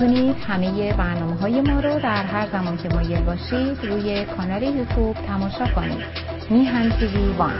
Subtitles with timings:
[0.00, 5.16] می‌تونید همه برنامه های ما رو در هر زمان که مایل باشید روی کانال یوتیوب
[5.26, 6.04] تماشا کنید.
[6.50, 7.52] میهن تیوی وان.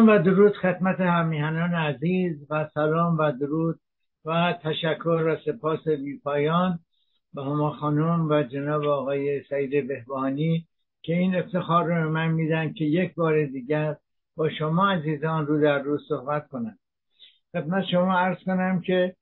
[0.00, 3.80] سلام و درود خدمت همیهنان عزیز و سلام و درود
[4.24, 6.78] و تشکر و سپاس بیپایان
[7.34, 10.66] به هما خانم و جناب آقای سعید بهبانی
[11.02, 13.96] که این افتخار رو من میدن که یک بار دیگر
[14.36, 16.78] با شما عزیزان رو در روز صحبت کنم.
[17.52, 19.16] خدمت شما عرض کنم که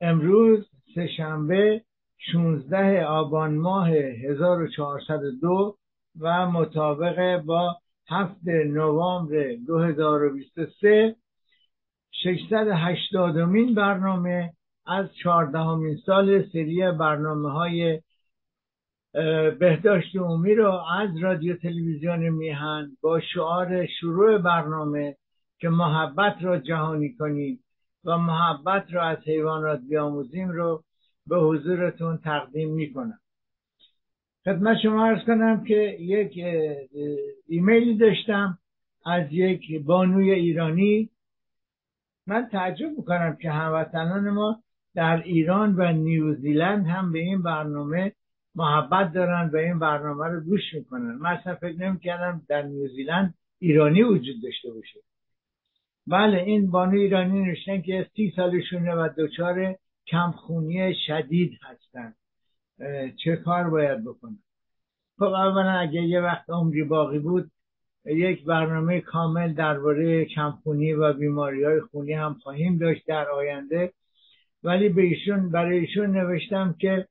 [0.00, 1.82] امروز سهشنبه
[2.18, 5.76] 16 آبان ماه 1402
[6.20, 7.76] و مطابق با
[8.10, 11.16] هفت نوامبر 2023
[12.10, 14.52] 680 مین برنامه
[14.86, 18.00] از چهاردهمین سال سری برنامه های
[19.60, 25.16] بهداشت عمومی رو از رادیو تلویزیون میهن با شعار شروع برنامه
[25.58, 27.64] که محبت را جهانی کنیم
[28.04, 30.84] و محبت را از حیوانات بیاموزیم رو
[31.26, 33.18] به حضورتون تقدیم می‌کنم.
[34.50, 36.44] خدمت شما ارز کنم که یک
[37.48, 38.58] ایمیلی داشتم
[39.06, 41.10] از یک بانوی ایرانی.
[42.26, 44.62] من تعجب می‌کنم که هموطنان ما
[44.94, 48.12] در ایران و نیوزیلند هم به این برنامه
[48.54, 51.14] محبت دارن و این برنامه رو گوش می‌کنن.
[51.14, 55.00] من اصلا فکر نمی‌کردم در نیوزیلند ایرانی وجود داشته باشه.
[56.06, 59.76] بله این بانو ایرانی نوشتن که سی سالشونه و دچار
[60.06, 62.14] کمخونی شدید هستن.
[63.24, 64.38] چه کار باید بکنم
[65.20, 67.50] خب اولا اگه یه وقت عمری باقی بود
[68.06, 73.92] یک برنامه کامل درباره کمخونی و بیماری های خونی هم خواهیم داشت در آینده.
[74.62, 77.08] ولی به ایشون برای ایشون نوشتم که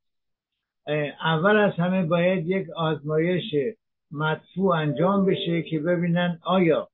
[1.22, 3.44] اول از همه باید یک آزمایش
[4.12, 6.90] مدفوع انجام بشه که ببینن آیا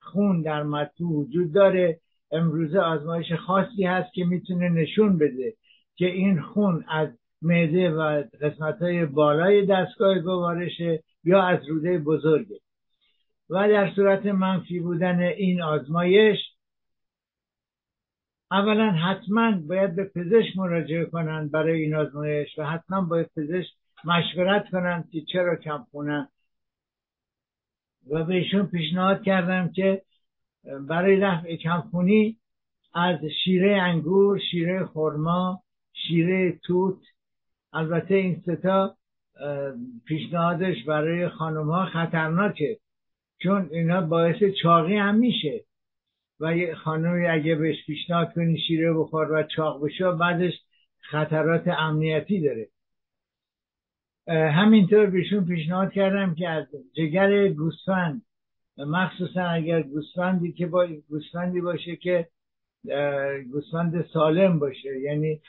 [0.00, 2.00] خون در مدفوع وجود داره.
[2.30, 5.54] امروزه آزمایش خاصی هست که می‌تونه نشون بده
[5.96, 7.08] که این خون از
[7.44, 12.60] معده و قسمت های بالای دستگاه گوارشه یا از روده بزرگه.
[13.50, 16.38] و در صورت منفی بودن این آزمایش
[18.50, 23.72] اولا حتما باید به پزشک مراجعه کنند برای این آزمایش و حتما باید پزشک
[24.04, 26.28] مشورت کنند که چرا کم خونن
[28.10, 30.02] و بهشون پیشنهاد کردم که
[30.80, 32.38] برای رفع کمخونی
[32.94, 35.62] از شیره انگور شیره خرما
[35.92, 36.98] شیره توت
[37.74, 38.96] البته این ستا
[40.06, 42.78] پیشنهادش برای خانم ها خطرناکه
[43.42, 45.64] چون اینا باعث چاقی هم میشه.
[46.40, 50.52] و یه خانمی اگه بهش پیشنهاد کنی شیره بخور و چاق بشه بعدش
[51.00, 52.68] خطرات امنیتی داره.
[54.50, 58.22] همینطور بهشون پیشنهاد کردم که از جگر گوسفند
[58.78, 62.28] مخصوصا اگر گوسفندی که با گوسفندی باشه که
[63.52, 65.40] گوسفند سالم باشه یعنی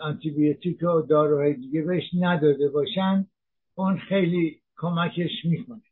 [0.00, 3.26] آنتیبیوتیک و داروهای دیگه بهش نداده باشن
[3.74, 5.82] اون خیلی کمکش می‌کنه.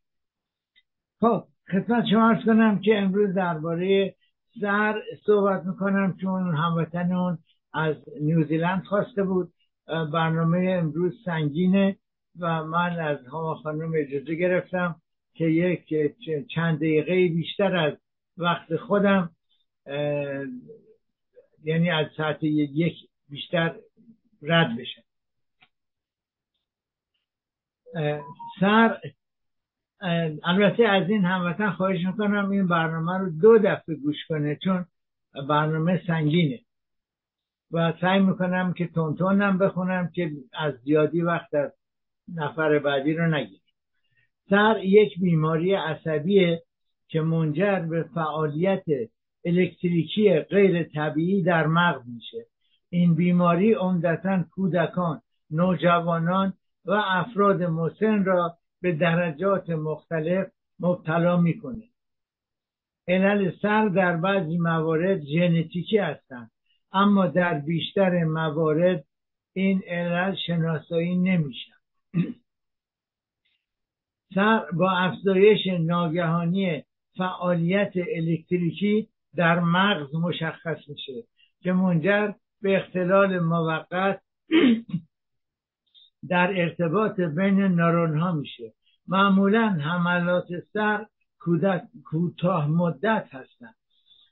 [1.19, 4.15] خب خدمت شما ارز کنم که امروز درباره
[4.61, 7.37] سر صحبت می‌کنم چون هموطن اون
[7.73, 9.53] از نیوزیلند خواسته بود.
[10.13, 11.97] برنامه امروز سنگینه
[12.39, 14.95] و من از هما خانم اجازه گرفتم
[15.33, 15.93] که یک
[16.55, 17.93] چند دقیقه بیشتر از
[18.37, 19.29] وقت خودم
[21.63, 23.75] یعنی از ساعت یک بیشتر
[24.41, 25.03] رد بشه.
[28.59, 28.97] سر
[30.43, 34.85] البته از این هموطن خواهش می‌کنم این برنامه رو دو دفعه گوش کنه چون
[35.49, 36.59] برنامه سنگینه.
[37.71, 41.71] و سعی می‌کنم که تونتونم بخونم که از زیادی وقت از
[42.35, 43.61] نفر بعدی رو نگیرم.
[44.49, 46.63] سر یک بیماری عصبیه
[47.07, 48.83] که منجر به فعالیت
[49.45, 52.45] الکتریکی غیر طبیعی در مغز میشه.
[52.89, 56.53] این بیماری عمدتا کودکان نوجوانان
[56.85, 60.47] و افراد مسن را به درجات مختلف
[60.79, 61.83] مبتلا می‌کنه.
[63.07, 66.51] علل سر در بعضی موارد ژنتیکی هستند
[66.91, 69.03] اما در بیشتر موارد
[69.53, 71.71] این علل شناسایی نمیشه.
[74.35, 76.83] سر با افزایش ناگهانی
[77.17, 81.23] فعالیت الکتریکی در مغز مشخص میشه
[81.61, 82.31] که منجر
[82.67, 84.21] به اختلال موقت
[86.29, 88.73] در ارتباط بین نورون ها میشه.
[89.07, 91.05] معمولا حملات سر
[92.05, 93.75] کوتاه مدت هستند.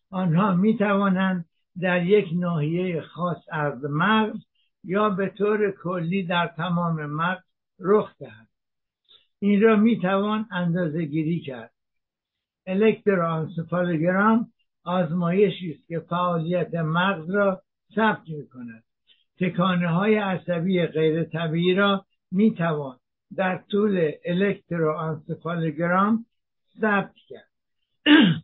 [0.10, 1.46] آنها می توانند
[1.82, 4.40] در یک ناحیه خاص از مغز
[4.84, 7.44] یا به طور کلی در تمام مغز
[7.80, 8.48] رخ دهد
[9.40, 11.72] این را می توان اندازه گیری کرد.
[12.68, 14.52] الکترانسفالوگرام
[14.84, 17.62] آزمایشی است که فعالیت مغز را
[17.96, 18.84] ثبت می کند
[19.40, 23.00] تکانه های عصبی غیر طبیعی را می توان
[23.36, 26.26] در طول الکتروانسفالوگرام
[26.82, 27.50] ثبت کرد.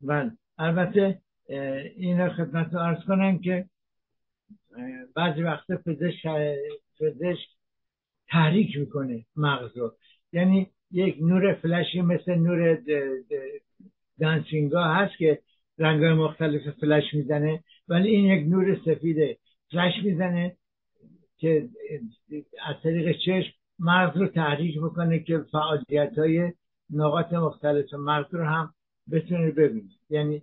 [0.00, 1.20] بله البته
[1.96, 3.68] این خدمت ارز کنم که
[5.14, 6.26] بعضی وقت پزشک
[7.00, 7.48] پزشک
[8.28, 9.96] تحریک می‌کنه مغز رو
[10.32, 12.78] یعنی یک نور فلشی مثل نور
[14.20, 15.42] دانسینگا هست که
[15.78, 19.38] رنگ مختلف فلش می‌زنه ولی این یک نور سفیده.
[19.70, 20.56] فلش می‌زنه
[21.38, 21.68] که
[22.66, 26.52] از طریق چشم مغز رو تحریک می‌کنه که فعالیت های
[26.90, 28.74] نقاط مختلف مغز رو هم
[29.10, 29.90] بتونه ببینه.
[30.10, 30.42] یعنی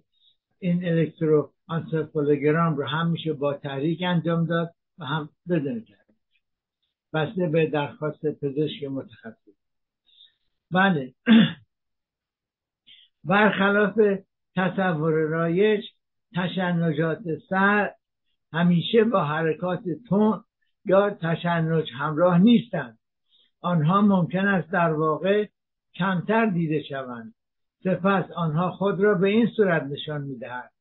[0.59, 6.05] این الکترو آنسفالوگرام رو هم میشه با تحریک انجام داد و هم بدون کرد
[7.13, 9.53] بسته به درخواست پزشک متخصص.
[10.71, 11.13] بله.
[13.23, 13.99] برخلاف
[14.55, 15.85] تصور رایج
[16.35, 17.19] تشنجات
[17.49, 17.91] سر
[18.53, 20.43] همیشه با حرکات تون
[20.85, 22.97] یا تشنج همراه نیستند.
[23.61, 25.47] آنها ممکن است در واقع
[25.95, 27.33] کمتر دیده شوند.
[27.83, 30.71] سپس آنها خود را به این صورت نشان می‌دهند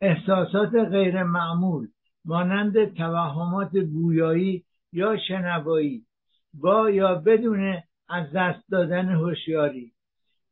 [0.00, 1.88] احساسات غیر معمول
[2.24, 6.06] مانند توهمات بویایی یا شنوایی
[6.54, 9.92] با یا بدون از دست دادن هوشیاری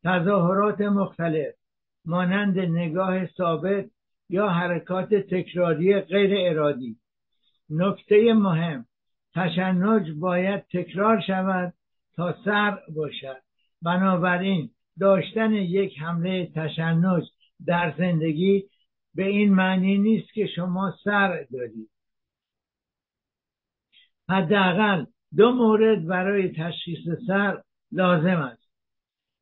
[0.05, 1.55] تظاهرات مختلف
[2.09, 3.85] مانند نگاه ثابت
[4.29, 6.97] یا حرکات تکراری غیر ارادی.
[7.71, 8.87] نکته مهم
[9.35, 11.75] تشنج باید تکرار شود
[12.17, 13.43] تا سر باشد.
[13.83, 14.71] بنابراین
[15.01, 17.25] داشتن یک حمله تشنج
[17.67, 18.65] در زندگی
[19.15, 21.91] به این معنی نیست که شما سر دارید.
[24.29, 25.05] حداقل
[25.37, 27.63] دو مورد برای تشخیص سر
[27.93, 28.69] لازم است.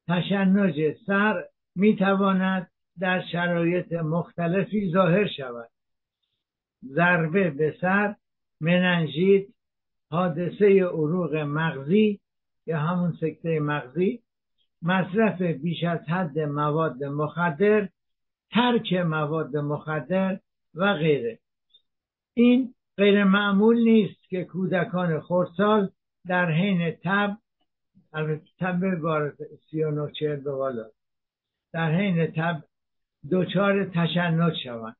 [0.08, 0.74] تشنج
[1.06, 1.44] سر
[1.76, 5.70] می تواند در شرایط مختلفی ظاهر شود.
[6.84, 8.14] ضربه به سر
[8.60, 9.46] مننژیت
[10.10, 12.20] حادثه عروق مغزی
[12.66, 14.22] یا همون سکته مغزی
[14.82, 17.88] مصرف بیش از حد مواد مخدر
[18.50, 20.40] ترک مواد مخدر
[20.74, 21.38] و غیره.
[22.34, 25.90] این غیر معمول نیست که کودکان خردسال
[26.26, 27.36] در حین تب
[28.58, 29.36] تب بار
[29.70, 30.08] سی و
[30.44, 30.95] بالا.
[31.76, 32.62] در حین تب
[33.32, 34.96] دچار تشنج شوند.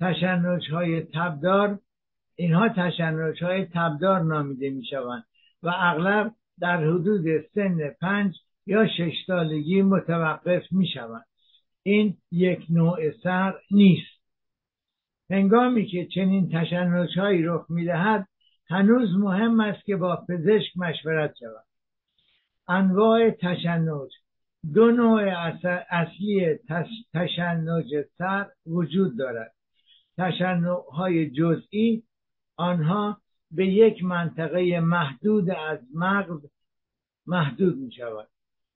[0.00, 1.78] تشنج های تبدار
[2.36, 5.24] اینها تشنج های تبدار نامیده می شوند
[5.62, 8.34] و اغلب در حدود سن پنج
[8.66, 11.24] یا شش سالگی متوقف می شوند
[11.82, 14.20] این یک نوع سر نیست.
[15.30, 18.28] هنگامی که چنین تشنج هایی رخ می دهد
[18.68, 21.64] هنوز مهم است که با پزشک مشورت شود.
[22.68, 24.10] انواع تشنج
[24.74, 25.22] دو نوع
[25.90, 26.58] اصلی
[27.14, 29.54] تشنج سر وجود دارد.
[30.18, 32.02] تشنج های جزئی
[32.56, 36.46] آنها به یک منطقه محدود از مغز
[37.26, 38.28] محدود می شود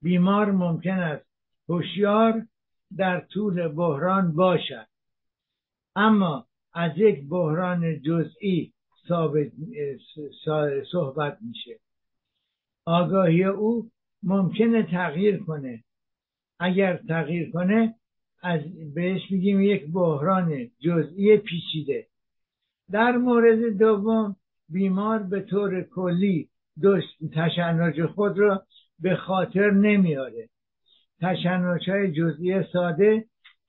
[0.03, 1.27] بیمار ممکن است
[1.69, 2.47] هوشیار
[2.97, 4.87] در طول بحران باشد.
[5.97, 8.73] اما از یک بحران جزئی
[10.93, 11.81] صحبت میشه.
[12.85, 13.91] آگاهی او
[14.25, 15.85] ممکنه تغییر کنه.
[16.59, 17.95] اگر تغییر کنه
[18.43, 18.61] از
[18.95, 22.07] بهش میگیم یک بحران جزئی پیچیده.
[22.91, 24.37] در مورد دوم
[24.69, 26.49] بیمار به طور کلی
[27.33, 28.67] تشنج خود را
[28.99, 30.49] به خاطر نمیاره.
[31.21, 33.25] تشنج های جزئی ساده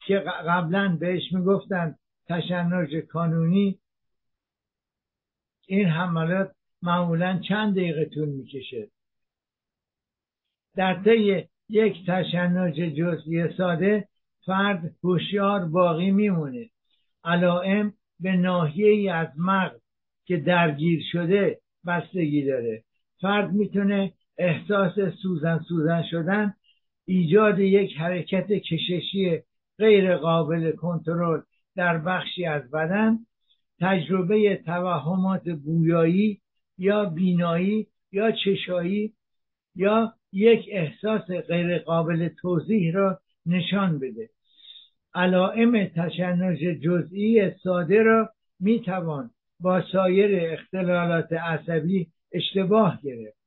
[0.07, 1.95] که قبلا بهش می‌گفتن
[2.27, 3.79] تشنج کانونی
[5.67, 8.87] این حملات معمولا چند دقیقه طول می‌کشه.
[10.75, 14.07] در طی یک تشنج جزئی ساده
[14.45, 16.69] فرد هوشیار باقی میمونه.
[17.23, 19.79] علائم به ناحیه ای از مغز
[20.25, 22.83] که درگیر شده بستگی داره.
[23.21, 26.53] فرد می‌تونه احساس سوزن سوزن شدن
[27.05, 29.39] ایجاد یک حرکت کششی
[29.77, 31.41] غیر قابل کنترل
[31.75, 33.19] در بخشی از بدن
[33.79, 36.41] تجربه توهمات بویایی
[36.77, 39.13] یا بینایی یا چشایی
[39.75, 44.29] یا یک احساس غیرقابل توضیح را نشان بده.
[45.13, 48.29] علائم تشنج جزئی ساده را
[48.59, 49.29] می توان
[49.59, 53.37] با سایر اختلالات عصبی اشتباه گرفت.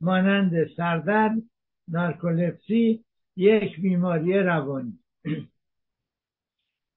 [0.00, 1.42] مانند سردرد
[1.88, 3.04] نارکولپسی
[3.36, 4.98] یک بیماری روانی.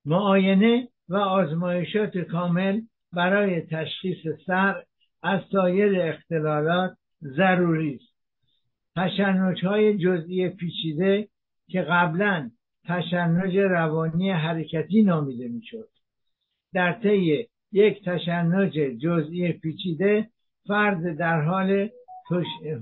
[0.05, 2.81] معاینه و آزمایشات کامل
[3.13, 4.83] برای تشخیص سر
[5.23, 8.10] از سایر اختلالات ضروری است.
[8.95, 11.27] تشنج های جزئی پیچیده
[11.69, 12.51] که قبلا
[12.87, 15.89] تشنج روانی حرکتی نامیده می‌شد.
[16.73, 20.29] در طی یک تشنج جزئی پیچیده
[20.67, 21.89] فرد در حال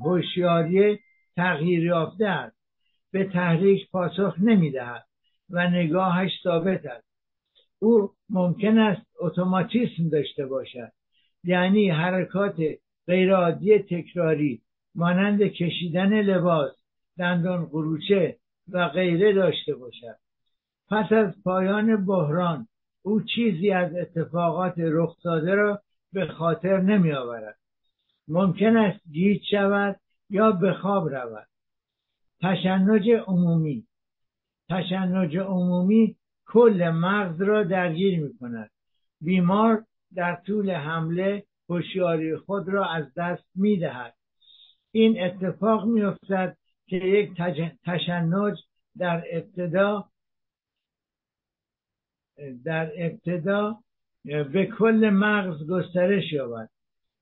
[0.06, 1.00] هوشیاری
[1.36, 2.60] تغییر یافته است.
[3.12, 5.06] به تحریک پاسخ نمی‌دهد
[5.50, 7.08] و نگاهش ثابت است.
[7.80, 10.92] او ممکن است اتوماتیسم داشته باشد
[11.44, 12.56] یعنی حرکات
[13.08, 14.62] غیرعادی تکراری
[15.00, 16.72] مانند کشیدن لباس
[17.18, 18.38] دندان قروچه
[18.72, 20.16] و غیره داشته باشد.
[20.90, 22.68] پس از پایان بحران
[23.02, 25.82] او چیزی از اتفاقات رخ داده را
[26.14, 27.58] به خاطر نمی آورد
[28.28, 31.48] ممکن است گیج شود یا به خواب رود.
[32.42, 33.88] تشنج عمومی.
[34.70, 36.16] تشنج عمومی
[36.46, 38.70] کل مغز را درگیر می کند
[39.22, 39.84] بیمار
[40.16, 44.19] در طول حمله هوشیاری خود را از دست می دهد
[44.92, 47.30] این اتفاق می افتد که یک
[47.86, 48.58] تشنج
[48.98, 50.10] در ابتدا
[52.64, 53.78] در ابتدا
[54.26, 56.70] به کل مغز گسترش یابد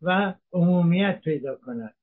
[0.01, 1.93] و عمومیت پیدا کند.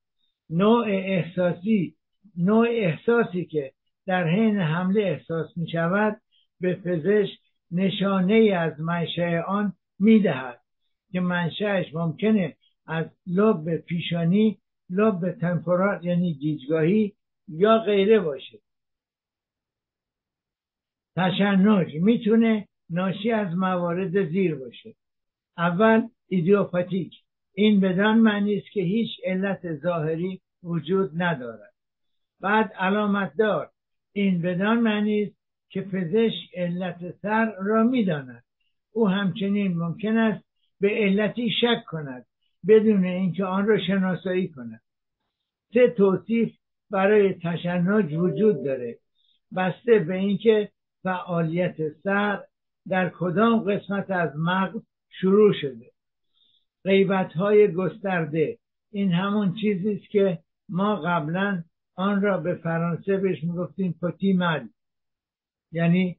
[0.49, 1.95] نوع احساسی
[2.37, 3.71] نوع احساسی که
[4.05, 6.21] در حین حمله احساس می شود
[6.59, 7.39] به پزشک
[7.71, 10.61] نشانه از منشأ آن می دهد
[11.11, 12.55] که منشأش ممکنه
[12.85, 14.57] از لب پیشانی
[14.89, 17.13] لب تمپورال یعنی گیجگاهی
[17.47, 18.59] یا غیره باشه.
[21.15, 24.95] تشنج می‌تونه ناشی از موارد زیر باشه.
[25.57, 27.13] اول ایدیوپاتیک.
[27.53, 31.73] این بدان معنی است که هیچ علت ظاهری وجود ندارد.
[32.39, 33.71] بعد علامت دار
[34.13, 35.35] این بدان معنی است
[35.69, 38.43] که پزشک علت سر را می‌داند.
[38.91, 40.45] او همچنین ممکن است
[40.79, 42.25] به علتی شک کند.
[42.67, 44.81] بدون اینکه آن را شناسایی کند
[45.73, 46.53] سه توصیف
[46.89, 48.99] برای تشنج وجود داره.
[49.55, 50.71] بسته به اینکه
[51.03, 52.43] فعالیت سر
[52.87, 55.91] در کدام قسمت از مغز شروع شده.
[56.83, 58.57] غیبت های گسترده.
[58.91, 61.63] این همون چیزی است که ما قبلا
[61.95, 64.67] آن را به فرانسه بهش می‌گفتیم پتی مل
[65.71, 66.17] یعنی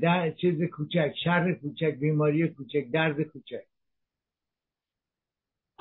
[0.00, 3.71] در چیز کوچک شر کوچک بیماری کوچک درد کوچک.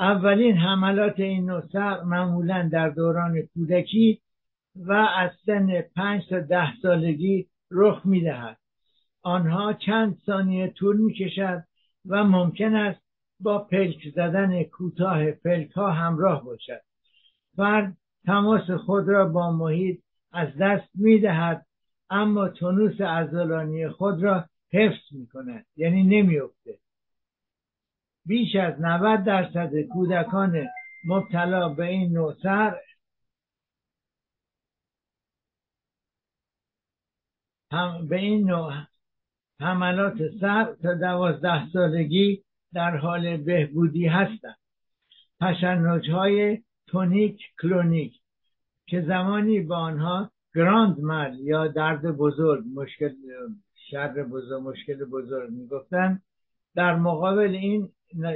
[0.01, 4.21] اولین حملات این نوع سر معمولا در دوران کودکی
[4.75, 8.57] و از سن پنج تا ده سالگی رخ می‌دهد.
[9.21, 11.63] آنها چند ثانیه طول می‌کشد
[12.05, 13.01] و ممکن است
[13.39, 16.81] با پلک زدن کوتاه پلک ها همراه باشد.
[17.55, 19.99] فرد تماس خود را با محیط
[20.31, 21.65] از دست می‌دهد
[22.09, 26.80] اما تنوس عضلانی خود را حفظ می کند یعنی نمیافته
[28.25, 30.67] بیش از 90 درصد کودکان
[31.05, 32.79] مبتلا به این نوع سر
[37.71, 38.73] هم به این نوع
[39.59, 44.57] حملات سر تا دوازده سالگی در حال بهبودی هستند.
[45.41, 48.21] تشنج های تونیک کلونیک
[48.85, 53.13] که زمانی با آنها گراند مل یا درد بزرگ مشکل
[53.89, 56.21] شر بزرگ مشکل بزرگ می‌گفتن
[56.75, 57.89] در مقابل این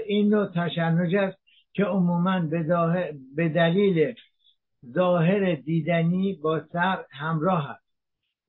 [0.08, 1.38] این نوع تشنج است
[1.74, 2.40] که عموما
[3.36, 4.14] به دلیل
[4.94, 7.86] ظاهر دیدنی با سر همراه است.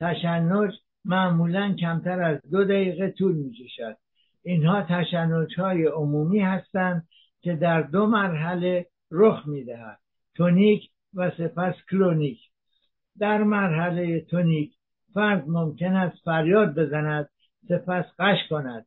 [0.00, 0.73] تشنج
[1.04, 3.97] معمولا کمتر از دو دقیقه طول می کشد
[4.42, 7.09] اینها تشنج های عمومی هستند
[7.40, 9.99] که در دو مرحله رخ می دهد
[10.35, 12.38] تونیک و سپس کلونیک.
[13.18, 14.73] در مرحله تونیک
[15.14, 17.28] فرد ممکن است فریاد بزند
[17.68, 18.87] سپس قش کند.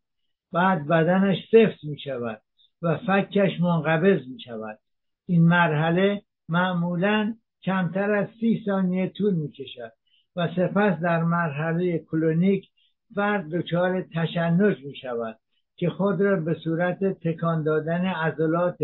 [0.51, 2.41] بعد بدنش سفت می شود
[2.81, 4.79] و فکش منقبض می شود
[5.25, 9.91] این مرحله معمولا کمتر از سی ثانیه طول می کشد
[10.35, 12.69] و سپس در مرحله کلونیک
[13.15, 15.39] فرد دچار تشنج می شود
[15.75, 18.77] که خود را به صورت تکان دادن عضلات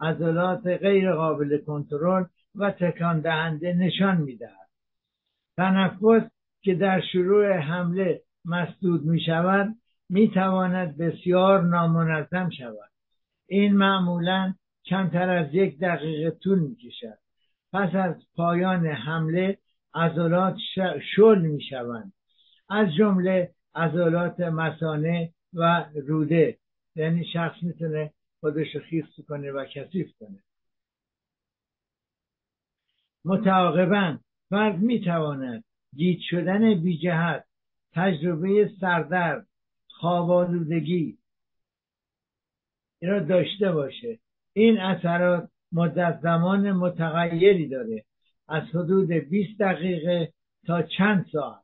[0.00, 4.68] عضلات غیر قابل کنترل و تکان دهنده نشان می دهد.
[5.56, 6.30] تنفس
[6.62, 9.76] که در شروع حمله مسدود می شود
[10.12, 12.90] می تواند بسیار نامنظم شود.
[13.46, 17.18] این معمولا کمتر از یک دقیقه طول می کشد
[17.72, 19.58] پس از پایان حمله
[19.94, 20.56] عضلات
[21.16, 22.12] شل می شوند
[22.68, 26.58] از جمله عضلات مسانه و روده.
[26.96, 30.42] یعنی شخص می‌تونه خودش خیس کنه و کثیف کنه.
[33.24, 34.18] متعاقبا
[34.50, 35.64] فرد می‌تواند
[35.96, 37.44] گیت شدن بی جهت
[37.92, 39.46] تجربه سردرد
[40.00, 41.18] خواب آلودگی
[43.02, 44.18] را داشته باشه.
[44.52, 48.04] این اثرات مدت زمان متغیری داره.
[48.48, 50.32] از حدود 20 دقیقه
[50.66, 51.62] تا چند ساعت.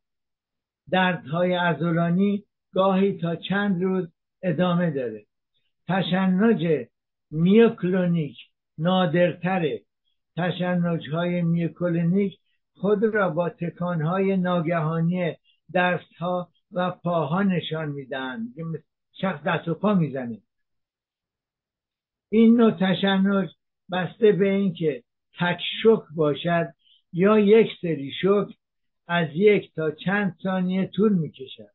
[0.91, 4.09] دردهای ازولانی گاهی تا چند روز
[4.43, 5.25] ادامه داره.
[5.89, 6.87] تشنج
[7.31, 8.37] میوکلونیک
[8.79, 9.83] نادرتره.
[10.37, 12.39] تشنج های میوکلونیک
[12.75, 15.37] خود را با تکان های ناگهانی
[15.75, 18.47] دست ها و پاها نشان میدن.
[19.13, 20.43] شخص دست و پا می‌زنه.
[22.29, 23.49] این نوع تشنج
[23.93, 25.03] بسته به اینکه
[25.39, 26.75] تک شک باشد
[27.13, 28.57] یا یک سری شک
[29.09, 31.71] از یک تا چند ثانیه طول می‌کشد.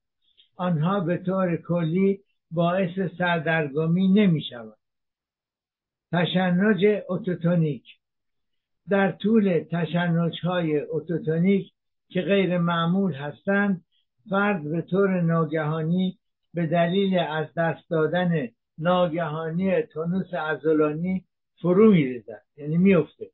[0.56, 2.20] آنها به طور کلی
[2.52, 4.78] باعث سردرگمی نمی شود
[6.12, 7.84] تشنج اوتوتونیک
[8.90, 11.74] در طول تشنج های اوتوتونیک
[12.10, 13.86] که غیر معمول هستند
[14.30, 16.18] فرد به طور ناگهانی
[16.54, 18.48] به دلیل از دست دادن
[18.78, 21.26] ناگهانی تونوس ازولانی
[21.62, 23.32] فرو میریزد یعنی میفته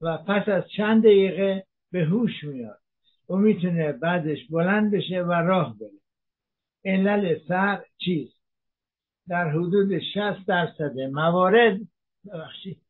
[0.00, 2.80] و پس از چند دقیقه به هوش میاد
[3.28, 6.00] و می‌تونه بعدش بلند بشه و راه بره.
[6.84, 8.40] علل سر چیست؟
[9.28, 11.80] در حدود 60 درصد موارد
[12.26, 12.80] ببخشید.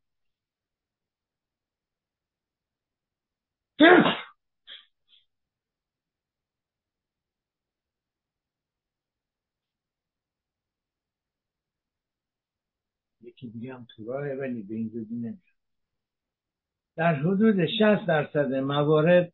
[13.43, 15.53] یکی دیگه تو راهه ولی به این نمیشه
[16.95, 19.33] در حدود 60 درصد موارد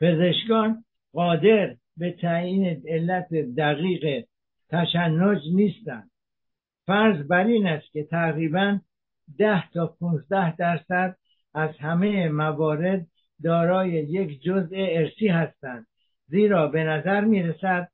[0.00, 4.24] پزشکان قادر به تعیین علت دقیق
[4.68, 6.10] تشنج نیستند.
[6.86, 8.80] فرض بر این است که تقریبا
[9.38, 11.16] ده تا 15 درصد
[11.54, 13.06] از همه موارد
[13.42, 15.86] دارای یک جزء ارسی هستند.
[16.26, 17.88] زیرا به نظر می رسد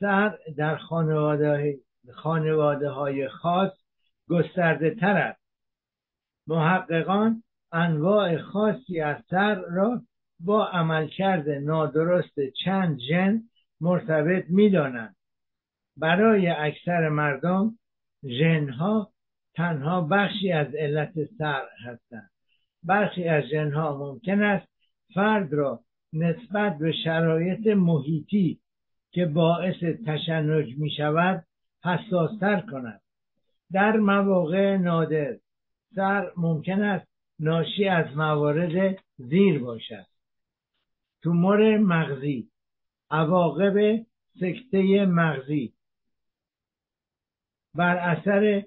[0.00, 1.78] سر در خانواده,
[2.14, 3.72] خانواده های خاص
[4.28, 5.42] گسترده تر است.
[6.46, 7.42] محققان
[7.72, 10.02] انواع خاصی از سر را
[10.40, 13.42] با عملکرد نادرست چند ژن
[13.80, 15.16] مرتبط می‌دانند.
[15.96, 17.78] برای اکثر مردم
[18.24, 19.12] ژنها
[19.54, 22.30] تنها بخشی از علت سر هستند.
[22.82, 24.68] برخی از ژنها ممکن است
[25.14, 25.80] فرد را
[26.12, 28.60] نسبت به شرایط محیطی
[29.10, 31.44] که باعث تشنج می شود
[31.84, 33.00] حساستر کند.
[33.72, 35.36] در مواقع نادر
[35.94, 40.06] سر ممکن است ناشی از موارد زیر باشد.
[41.22, 42.50] تومور مغزی
[43.10, 44.06] عواقب
[44.40, 45.74] سکته مغزی.
[47.74, 48.64] بر اثر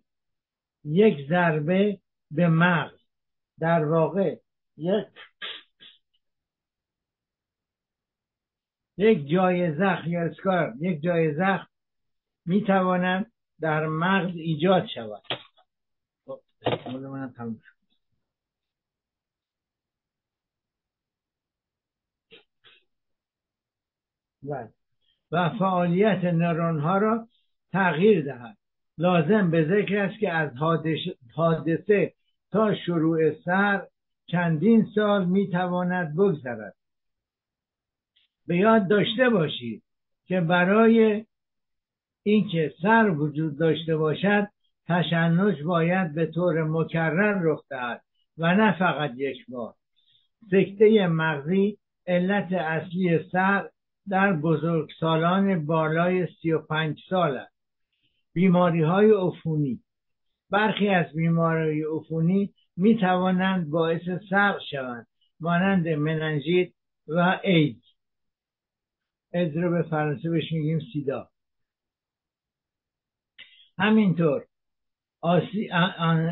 [0.84, 2.00] یک ضربه
[2.32, 3.02] به مغز.
[3.60, 4.38] در واقع
[4.78, 5.08] یک
[8.98, 11.71] یک جای زخم یا اسکار یک جای زخم
[12.46, 15.22] می تواند در مغز ایجاد شود.
[16.26, 16.42] خب،
[24.44, 24.74] شد.
[25.32, 27.28] و فعالیت نرون ها را
[27.72, 28.58] تغییر دهد.
[28.98, 30.52] لازم به ذکر است که از
[31.36, 32.14] حادثه
[32.52, 33.88] تا شروع سر
[34.28, 36.76] چندین سال می‌تواند بگذرد.
[38.48, 39.84] به یاد داشته باشید
[40.26, 41.26] که برای
[42.24, 44.48] اینکه سر وجود داشته باشد
[44.88, 48.02] تشنج باید به طور مکرر رخ دهد
[48.38, 49.74] و نه فقط یک بار.
[50.52, 53.70] سکته مغزی علت اصلی سر
[54.10, 57.56] در بزرگسالان بالای سی و پنج سال است.
[58.34, 59.80] بیماری های عفونی.
[60.50, 65.08] برخی از بیماری عفونی می توانند باعث سرق شوند
[65.40, 66.74] مانند مننژیت
[67.08, 67.84] و اید
[69.34, 71.31] اید رو به فرانسه بهش میگیم سیدا.
[73.82, 74.46] همینطور.
[75.22, 75.70] آسی...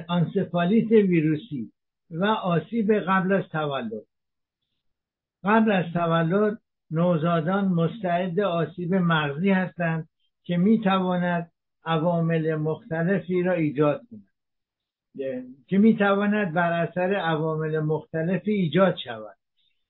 [0.07, 1.71] آنسفالیت ویروسی
[2.11, 4.05] و آسیب قبل از تولد.
[5.43, 6.57] قبل از تولد
[6.91, 10.09] نوزادان مستعد آسیب مغزی هستند
[10.43, 11.51] که می تواند
[11.85, 14.29] عوامل مختلفی را ایجاد کند.
[15.67, 19.37] که می تواند بر اثر عوامل مختلفی ایجاد شود.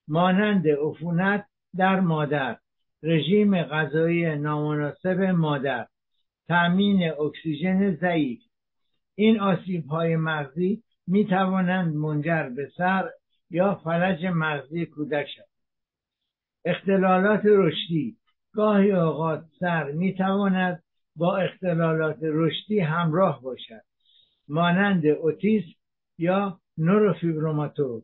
[0.08, 1.46] مانند عفونت
[1.78, 2.58] در مادر
[3.04, 5.88] رژیم غذایی نامناسب مادر
[6.50, 8.40] تأمین اکسیژن ضعیف.
[9.16, 13.10] این آسیب های مغزی می توانند منجر به سر
[13.50, 15.46] یا فلج مغزی کودک شود
[16.66, 18.18] اختلالات رشدی
[18.54, 20.84] گاهی اوقات سر می تواند
[21.16, 23.82] با اختلالات رشدی همراه باشد
[24.48, 25.80] مانند اوتیسم
[26.18, 28.04] یا نوروفیبروماتوز.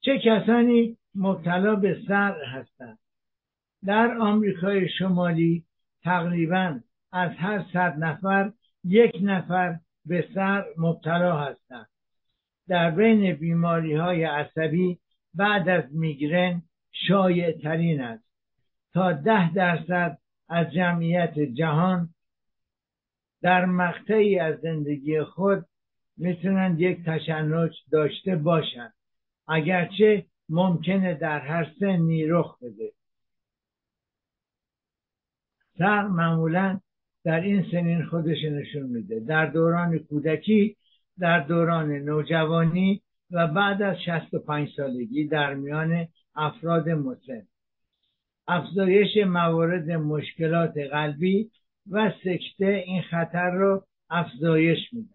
[0.00, 2.98] چه کسانی مبتلا به سر هستند؟
[3.86, 5.64] در آمریکای شمالی
[6.02, 6.80] تقریبا
[7.12, 8.52] از هر صد نفر
[8.84, 11.86] یک نفر به سر مبتلا هستند.
[12.68, 14.98] در بین بیماری های عصبی
[15.34, 18.24] بعد از میگرن شایع ترین است.
[18.92, 22.08] تا ده درصد از جمعیت جهان
[23.42, 25.64] در مقطعی از زندگی خود
[26.16, 28.94] می‌تونند یک تشنج داشته باشند
[29.48, 32.92] اگرچه ممکنه در هر سنی رخ بده.
[35.80, 36.80] سر معمولا
[37.24, 39.20] در این سنین خودش نشون میده.
[39.20, 40.76] در دوران کودکی
[41.18, 47.42] در دوران نوجوانی و بعد از 65 سالگی در میان افراد مسن.
[48.48, 51.50] افزایش موارد مشکلات قلبی
[51.90, 55.14] و سکته این خطر رو افزایش میدن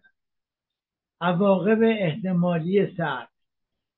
[1.20, 3.26] عواقب احتمالی سر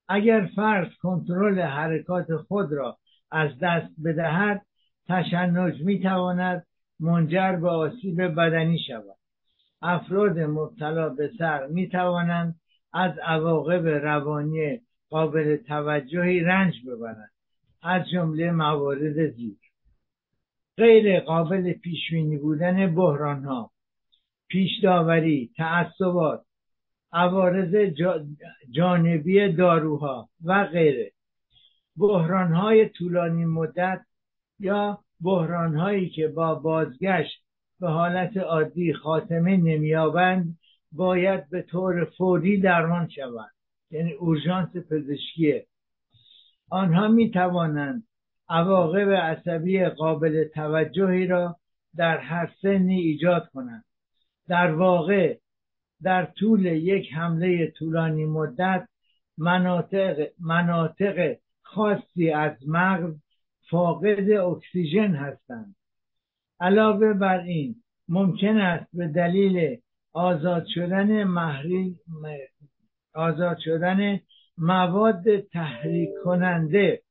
[0.07, 2.97] اگر فرد کنترل حرکات خود را
[3.31, 4.65] از دست بدهد
[5.09, 6.65] تشنج می‌تواند
[6.99, 9.15] منجر به آسیب بدنی شود.
[9.81, 12.55] افراد مبتلا به سر می توانند
[12.93, 17.31] از عواقب روانی قابل توجهی رنج ببرند.
[17.81, 19.57] از جمله موارد زیر.
[20.77, 23.71] غیر قابل پیشبینی بودن بحران ها
[24.47, 26.45] پیش داوری تعصبات
[27.13, 27.75] عوارض
[28.71, 31.11] جانبی داروها و غیره.
[31.97, 34.05] بحران های طولانی مدت
[34.59, 37.43] یا بحران هایی که با بازگشت
[37.79, 40.57] به حالت عادی خاتمه نمیابند
[40.91, 43.51] باید به طور فوری درمان شوند.
[43.91, 45.65] یعنی اورژانس پزشکیه
[46.69, 48.03] آنها می توانند
[48.49, 51.55] عواقب عصبی قابل توجهی را
[51.95, 53.85] در هر سنی ایجاد کنند.
[54.47, 55.37] در واقع
[56.01, 58.87] در طول یک حمله طولانی مدت
[59.37, 63.15] مناطق, مناطق خاصی از مغز
[63.69, 65.75] فاقد اکسیژن هستند.
[66.59, 67.75] علاوه بر این
[68.09, 69.77] ممکن است به دلیل
[70.13, 71.95] آزاد شدن محریل
[73.13, 74.19] آزاد شدن
[74.57, 77.01] مواد تحریک کننده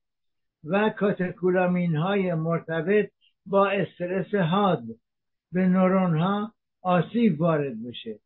[0.64, 3.10] و کاتکولامین های مرتبط
[3.46, 4.82] با استرس حاد
[5.52, 8.18] به نورون ها آسیب وارد بشه.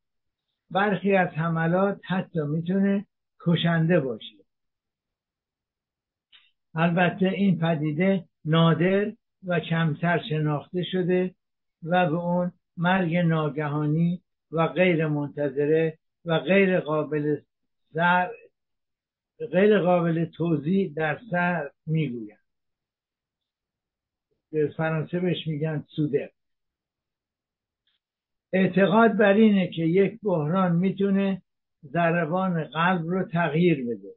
[0.70, 3.06] برخی از حملات حتی می‌تونه
[3.46, 4.41] کشنده باشه.
[6.74, 9.12] البته این پدیده نادر
[9.46, 11.34] و کمتر شناخته شده
[11.82, 17.36] و به اون مرگ ناگهانی و غیر منتظره و غیر قابل
[17.94, 18.30] سر
[19.52, 22.38] غیر قابل توضیح در سر می‌گویند
[24.52, 26.30] به فرانسه بهش میگن سوده
[28.52, 31.42] اعتقاد بر اینه که یک بحران می‌تونه
[31.84, 34.14] ضربان قلب رو تغییر بده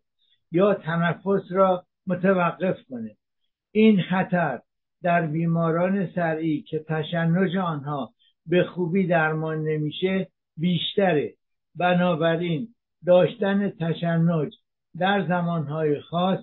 [0.51, 3.15] یا تنفس را متوقف کنه.
[3.71, 4.61] این خطر
[5.03, 8.13] در بیماران سرعی که تشنج آنها
[8.45, 11.33] به خوبی درمان نمیشه بیشتره.
[11.75, 14.53] بنابراین داشتن تشنج
[14.97, 16.39] در زمانهای خاص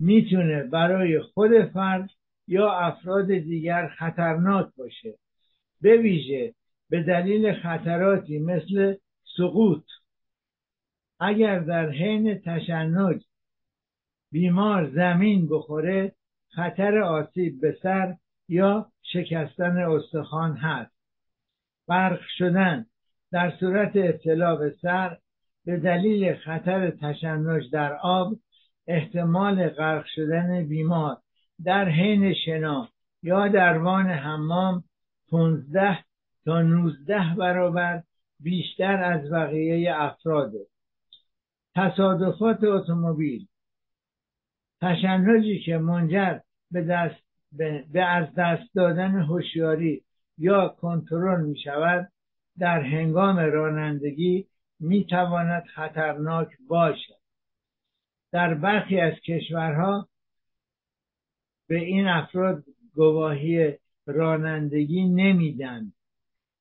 [0.00, 2.10] می‌تونه برای خود فرد
[2.48, 5.14] یا افراد دیگر خطرناک باشه.
[5.80, 6.54] به ویژه
[6.90, 8.94] به دلیل خطراتی مثل
[9.36, 9.84] سقوط
[11.20, 13.22] اگر در حین تشنج
[14.36, 16.12] بیمار زمین بخوره
[16.48, 18.16] خطر آسیب به سر
[18.48, 20.92] یا شکستن استخوان هست.
[21.88, 22.86] برق شدن
[23.32, 25.18] در صورت ابتلا به سر
[25.64, 28.36] به دلیل خطر تشنج در آب
[28.86, 31.16] احتمال غرق شدن بیمار
[31.64, 32.88] در حین شنا
[33.22, 34.84] یا در وان حمام
[35.30, 35.98] 15
[36.44, 38.02] تا 19 برابر
[38.40, 40.66] بیشتر از بقیه افراده
[41.74, 43.46] تصادفات اتومبیل
[44.86, 46.38] تشنجی که منجر
[46.70, 47.24] به, دست
[47.92, 50.04] به, از دست دادن هوشیاری
[50.38, 52.12] یا کنترل می شود
[52.58, 54.46] در هنگام رانندگی
[54.80, 57.16] می تواند خطرناک باشد.
[58.32, 60.08] در برخی از کشورها
[61.68, 63.74] به این افراد گواهی
[64.06, 65.92] رانندگی نمیدن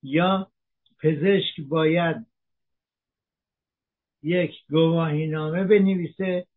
[0.04, 0.52] یا
[1.02, 2.26] پزشک باید
[4.24, 6.48] یک گواهی نامه بنویسه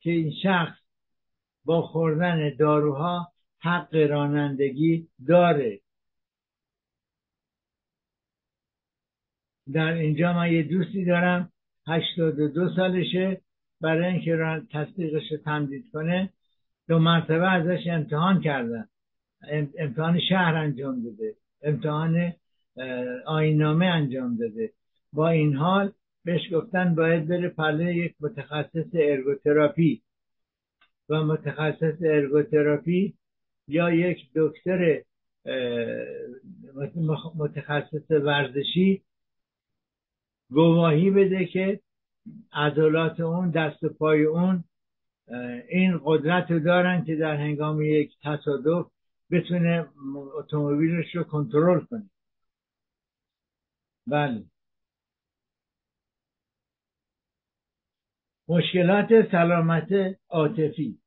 [0.00, 0.81] که این شخص
[1.64, 5.80] با خوردن داروها حق رانندگی داره.
[9.72, 11.52] در اینجا من یه دوستی دارم
[11.86, 13.40] هشتاد و دو سالشه.
[13.80, 16.30] برای اینکه تصدیقش رو تمدید کنه
[16.88, 18.88] دو مرتبه ازش امتحان کردن
[19.78, 21.34] امتحان شهر انجام داده.
[21.62, 22.32] امتحان
[23.26, 24.72] آیین‌نامه انجام داده.
[25.12, 25.92] با این حال
[26.24, 30.02] بهش گفتن باید بره پهلوی یک متخصص ارگوتراپی.
[31.12, 33.14] و متخصص ارگوتراپی
[33.68, 35.02] یا یک دکتر
[37.36, 39.02] متخصص ورزشی
[40.50, 41.80] گواهی بده که
[42.52, 44.64] عضلات اون دست و پای اون
[45.68, 48.90] این قدرت رو دارن که در هنگام یک تصادف
[49.30, 49.88] بتونه
[50.38, 52.10] اتومبیلش رو کنترل کنه.
[54.06, 54.44] بله.
[58.48, 59.88] مشکلات سلامت
[60.28, 61.01] عاطفی.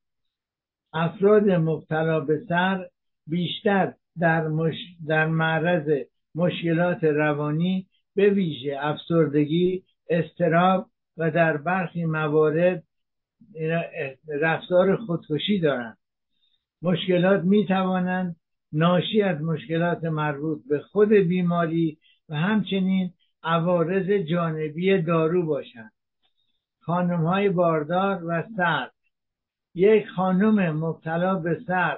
[0.95, 2.89] افراد مبتلا به سر
[3.27, 4.75] بیشتر در, مش...
[5.08, 6.05] در معرض
[6.36, 12.84] مشکلات روانی به ویژه افسردگی استراب و در برخی موارد
[14.27, 15.97] رفتار خودکشی دارند.
[16.81, 18.36] مشکلات می توانند
[18.71, 21.97] ناشی از مشکلات مربوط به خود بیماری
[22.29, 25.91] و همچنین عوارض جانبی دارو باشند.
[26.81, 28.94] خانم های باردار و سرد
[29.75, 31.97] یک خانم مبتلا به سر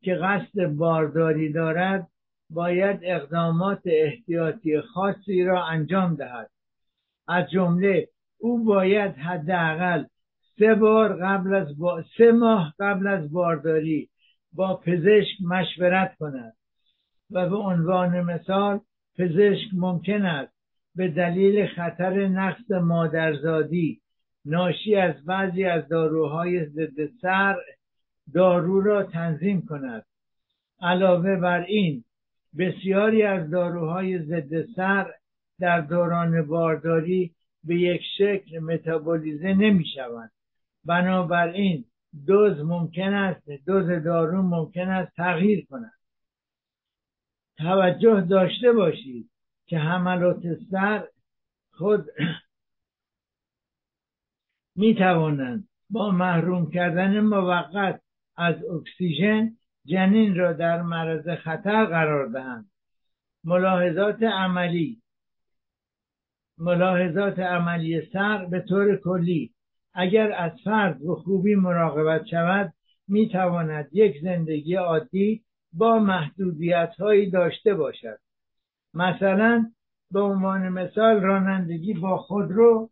[0.00, 2.08] که قصد بارداری دارد
[2.50, 6.50] باید اقدامات احتیاطی خاصی را انجام دهد.
[7.28, 10.04] از جمله او باید حداقل
[10.58, 12.04] سه بار قبل از با...
[12.18, 14.08] سه ماه قبل از بارداری
[14.52, 16.56] با پزشک مشورت کند
[17.30, 18.80] و به عنوان مثال
[19.18, 20.52] پزشک ممکن است
[20.94, 24.00] به دلیل خطر نقص مادرزادی
[24.48, 27.56] ناشی از بعضی از داروهای ضد سر
[28.34, 30.04] دارو را تنظیم کند.
[30.80, 32.04] علاوه بر این
[32.58, 35.14] بسیاری از داروهای ضد سر
[35.60, 37.34] در دوران بارداری
[37.64, 40.30] به یک شکل متابولیزه نمی شوند.
[40.84, 41.84] بنابراین
[42.26, 45.92] دوز ممکن است دوز دارو ممکن است تغییر کند.
[47.58, 49.30] توجه داشته باشید
[49.66, 51.08] که حملات سر
[51.72, 52.06] خود
[54.78, 58.00] می توانند با محروم کردن موقت
[58.36, 59.50] از اکسیژن
[59.84, 62.70] جنین را در معرض خطر قرار دهند.
[63.44, 65.02] ملاحظات عملی.
[66.58, 69.50] ملاحظات عملی سر به طور کلی
[69.94, 72.72] اگر از فرد به خوبی مراقبت شود
[73.08, 78.18] می تواند یک زندگی عادی با محدودیت هایی داشته باشد.
[78.94, 79.70] مثلا
[80.10, 82.90] به عنوان مثال رانندگی با خودرو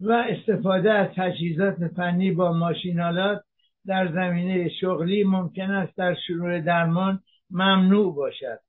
[0.00, 3.44] و استفاده از تجهیزات فنی با ماشینالات
[3.86, 8.60] در زمینه شغلی ممکن است در شروع درمان ممنوع باشد.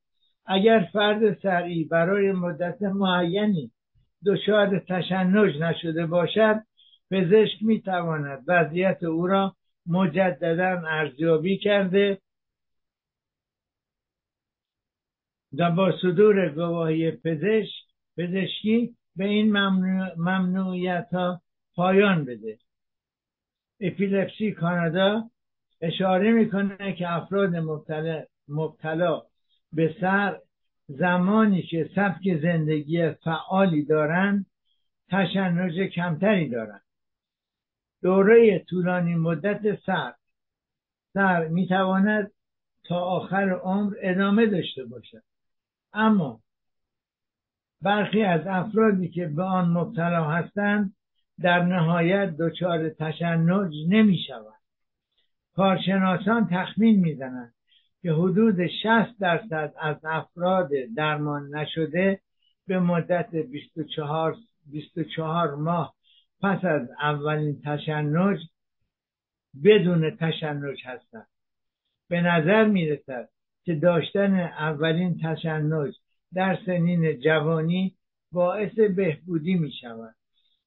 [0.45, 3.71] اگر فرد سریع برای مدت معینی
[4.25, 6.55] دچار تشنج نشده باشد
[7.11, 12.21] پزشک می تواند وضعیت او را مجددا ارزیابی کرده
[15.57, 17.73] و با صدور گواهی پزشک
[18.17, 19.51] پزشکی به این
[20.17, 21.41] ممنوعیت ها
[21.75, 22.57] پایان بده.
[23.79, 25.29] اپیلپسی کانادا
[25.81, 29.23] اشاره می‌کنه که افراد مبتلا, مبتلا
[29.73, 30.39] به سر
[30.87, 34.45] زمانی که سبک زندگی فعالی دارند
[35.09, 36.83] تشنج کمتری دارند.
[38.01, 40.13] دوره طولانی مدت سر.
[41.13, 42.31] سر می‌تواند
[42.83, 45.23] تا آخر عمر ادامه داشته باشد.
[45.93, 46.39] اما
[47.81, 50.93] برخی از افرادی که به آن مبتلا هستند
[51.41, 54.59] در نهایت دچار تشنج نمی شود
[55.55, 57.53] کارشناسان تخمین می‌زنند
[58.01, 62.21] که حدود 60 درصد از افراد درمان نشده
[62.67, 65.93] به مدت 24, 24 ماه
[66.41, 68.39] پس از اولین تشنج
[69.63, 71.27] بدون تشنج هستند.
[72.09, 73.29] به نظر می رسد
[73.63, 75.93] که داشتن اولین تشنج
[76.33, 77.95] در سنین جوانی
[78.31, 80.15] باعث بهبودی می شود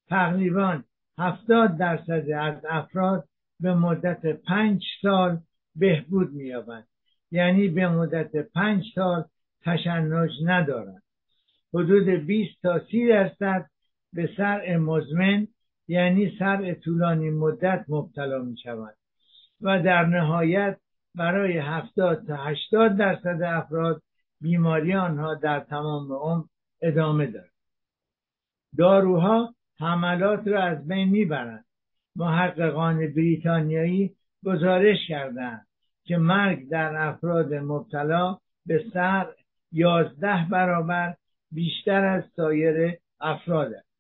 [0.08, 0.82] تقریبا
[1.18, 3.28] هفتاد درصد از افراد
[3.60, 5.38] به مدت پنج سال
[5.76, 6.86] بهبود مییابند
[7.30, 9.24] یعنی به مدت پنج سال
[9.64, 11.02] تشنج ندارند
[11.74, 13.70] حدود 20 تا 30 درصد
[14.12, 15.48] به سرع مزمن
[15.88, 18.94] یعنی سرع طولانی مدت مبتلا می شود
[19.60, 20.78] و در نهایت
[21.14, 24.02] برای 70 تا 80 درصد افراد
[24.42, 26.44] بیماری آنها در تمام عمر
[26.82, 27.52] ادامه دارد.
[28.78, 31.64] داروها حملات را از بین می‌برند.
[32.16, 35.66] محققان بریتانیایی گزارش کردند
[36.04, 39.26] که مرگ در افراد مبتلا به سر
[39.72, 41.14] یازده برابر
[41.52, 43.92] بیشتر از سایر افراد است.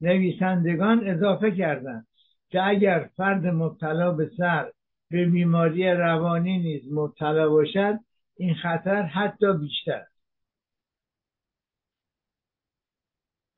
[0.00, 2.06] نویسندگان اضافه کردند
[2.50, 4.72] که اگر فرد مبتلا به سر
[5.10, 7.98] به بیماری روانی نیز مبتلا باشد
[8.36, 10.06] این خطر حتی بیشتر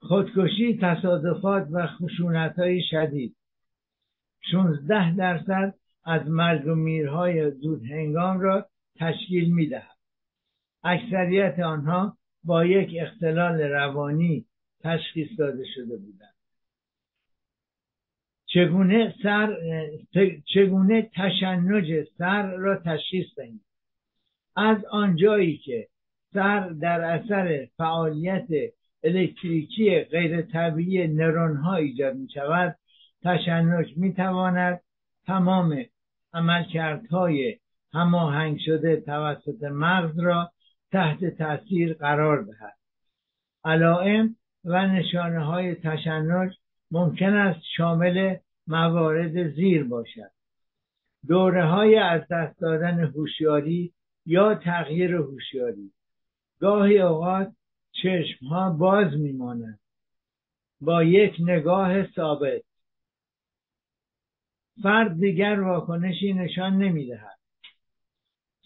[0.00, 3.36] خودکشی تصادفات و خشونت های شدید
[4.40, 9.96] 16 درصد از مرگ و میرهای زود هنگام را تشکیل می دهد.
[10.84, 14.46] اکثریت آنها با یک اختلال روانی
[14.80, 16.34] تشخیص داده شده بودند.
[18.46, 19.56] چگونه سر
[20.54, 23.64] چگونه تشنج سر را تشخیص دهیم
[24.58, 25.88] از آنجایی که
[26.34, 28.48] سر در اثر فعالیت
[29.02, 32.78] الکتریکی غیر طبیعی نرون ها ایجاد می شود
[33.22, 34.80] تشنج می تواند
[35.26, 35.84] تمام
[36.32, 37.58] عملکردهای
[37.92, 40.52] هماهنگ شده توسط مغز را
[40.92, 42.76] تحت تاثیر قرار دهد.
[43.64, 46.52] علائم و نشانه های تشنج
[46.90, 50.30] ممکن است شامل موارد زیر باشد.
[51.28, 53.92] دوره های از دست دادن هوشیاری
[54.28, 55.92] یا تغییر هوشیاری.
[56.60, 57.52] گاهی اوقات
[57.92, 59.80] چشم ها باز میمانند.
[60.80, 62.62] با یک نگاه ثابت.
[64.82, 67.38] فرد دیگر واکنشی نشان نمی‌دهد.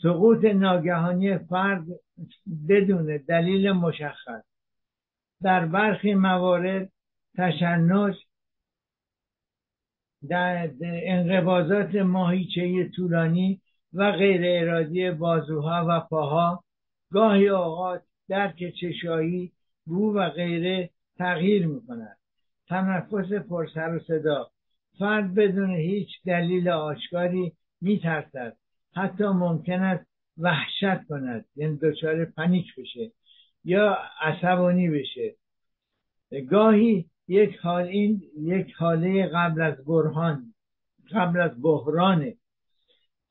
[0.02, 1.84] سقوط ناگهانی فرد
[2.68, 4.44] بدون دلیل مشخص.
[5.42, 6.92] در برخی موارد
[7.36, 8.14] تشنج
[10.28, 13.61] در انقباضات ماهیچه طولانی
[13.94, 16.64] و غیر ارادی بازوها و پاها
[17.12, 19.52] گاهی اوقات درک چشایی
[19.86, 22.16] بو و غیره تغییر می کند
[22.68, 24.50] تنفس پرسر و صدا.
[24.98, 28.56] فرد بدون هیچ دلیل آشکاری می ترسد
[28.94, 30.06] حتی ممکن است
[30.38, 31.44] وحشت کند.
[31.56, 33.12] یعنی دچار پنیک بشه
[33.64, 35.34] یا عصبانی بشه.
[36.50, 40.54] گاهی یک حال این یک حاله قبل از برهان
[41.14, 42.36] قبل از بحرانه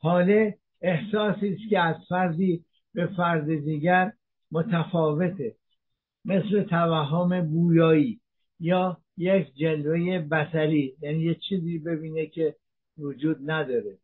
[0.01, 4.13] حاله احساسی است که از فردی به فرد دیگر
[4.51, 5.55] متفاوته.
[6.25, 8.19] مثل توهم بویایی
[8.59, 12.55] یا یک جلوه بسری یعنی یه چیزی ببینه که
[12.97, 13.97] وجود نداره.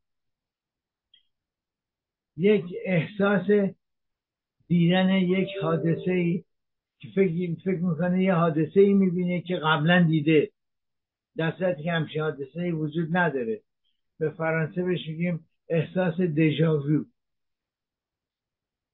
[2.38, 3.48] یک احساس
[4.68, 6.44] دیدن یک حادثه ای
[7.00, 10.52] که فکر, فکر می‌کنه یه حادثه ای می‌بینه که قبلا دیده
[11.38, 13.62] در که همچین حادثه ای وجود نداره.
[14.20, 15.08] به فرانسه بهش
[15.70, 17.04] احساس دژاوو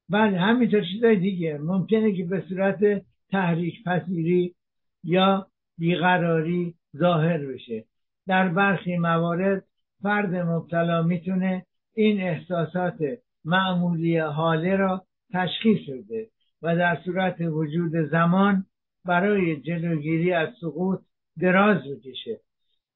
[0.09, 1.57] بعد همینطور چیزای دیگه.
[1.57, 4.55] ممکنه که به صورت تحریک پذیری
[5.03, 7.85] یا بیقراری ظاهر بشه.
[8.27, 9.63] در برخی موارد
[10.01, 12.97] فرد مبتلا می‌تونه این احساسات
[13.45, 16.27] معمولی حاله را تشخیص بده
[16.61, 18.65] و در صورت وجود زمان
[19.05, 20.99] برای جلوگیری از سقوط
[21.39, 22.39] دراز بکشه.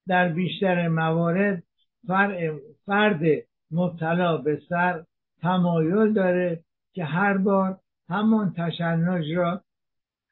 [0.06, 1.62] در بیشتر موارد
[2.86, 5.04] فرد مبتلا به سر
[5.40, 9.62] تمایل داره که هر بار همان تشنج را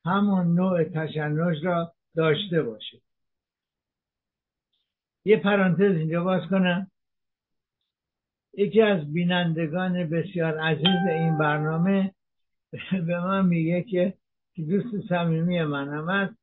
[0.05, 3.01] همان نوع تشنج را داشته باشه.
[5.25, 6.91] یه پرانتز اینجا باز کنم.
[8.55, 12.15] یکی از بینندگان بسیار عزیز این برنامه
[12.93, 14.15] به من میگه که
[14.57, 16.35] دوست صمیمی من هم هست.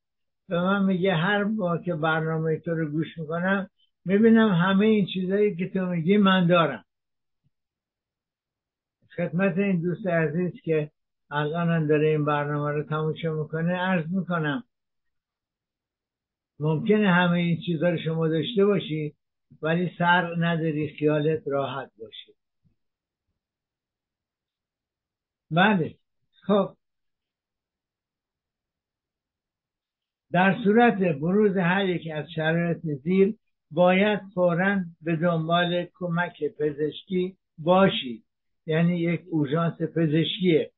[0.47, 3.69] به من میگه هر با که برنامه تو رو گوش می‌کنم
[4.05, 6.85] می‌بینم همه این چیزایی که تو میگی من دارم.
[9.15, 10.91] خدمت این دوست عزیز که
[11.31, 14.63] الان داره این برنامه رو تماشا می‌کنه عرض می‌کنم.
[16.59, 19.15] ممکنه همه این چیزها رو شما داشته باشی
[19.61, 22.33] ولی سر نداری خیالت راحت باشه.
[25.51, 25.95] بله.
[26.47, 26.77] خب.
[30.31, 33.35] در صورت بروز هر یک از شرایط زیر
[33.73, 38.23] باید فورا به دنبال کمک پزشکی باشید
[38.65, 40.71] یعنی یک اورژانس پزشکیه.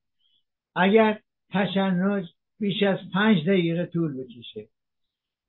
[0.76, 1.20] اگر
[1.50, 2.26] تشنج
[2.60, 4.68] بیش از پنج دقیقه طول بکشه.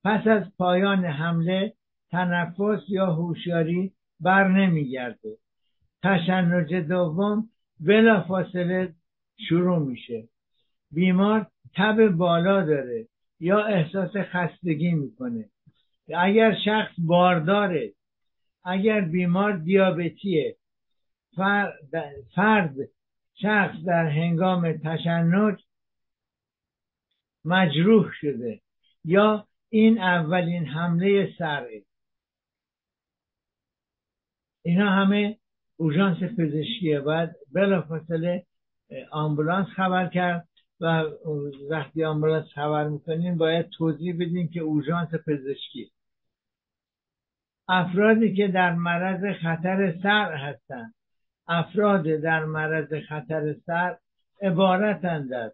[0.05, 1.73] پس از پایان حمله
[2.11, 5.37] تنفس یا هوشیاری بر نمیگرده.
[6.03, 7.49] تشنج دوم
[7.81, 8.95] بلا فاصله
[9.49, 10.29] شروع میشه.
[10.91, 13.09] بیمار تب بالا داره
[13.41, 15.51] یا احساس خستگی می‌کنه.
[16.15, 17.93] اگر شخص بارداره
[18.65, 20.57] اگر بیمار دیابتیه
[22.35, 22.77] فرد
[23.35, 25.59] شخص در هنگام تشنج
[27.45, 28.61] مجروح شده
[29.05, 31.83] یا این اولین حمله سره
[34.63, 35.39] اینا همه
[35.77, 37.01] اوژانس پزشکیه.
[37.01, 38.47] باید بلافاصله
[39.11, 40.49] آمبولانس خبر کرد
[40.81, 41.05] و
[41.71, 45.91] وقتی آمبولانس خبر می‌کنیم باید توضیح بدیم که اوژانس پزشکی
[47.69, 50.95] افرادی که در معرض خطر سر هستند.
[51.49, 53.97] افراد در معرض خطر سر
[54.43, 55.53] عبارتند از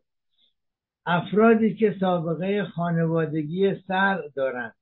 [1.06, 4.74] افرادی که سابقه خانوادگی سر دارند.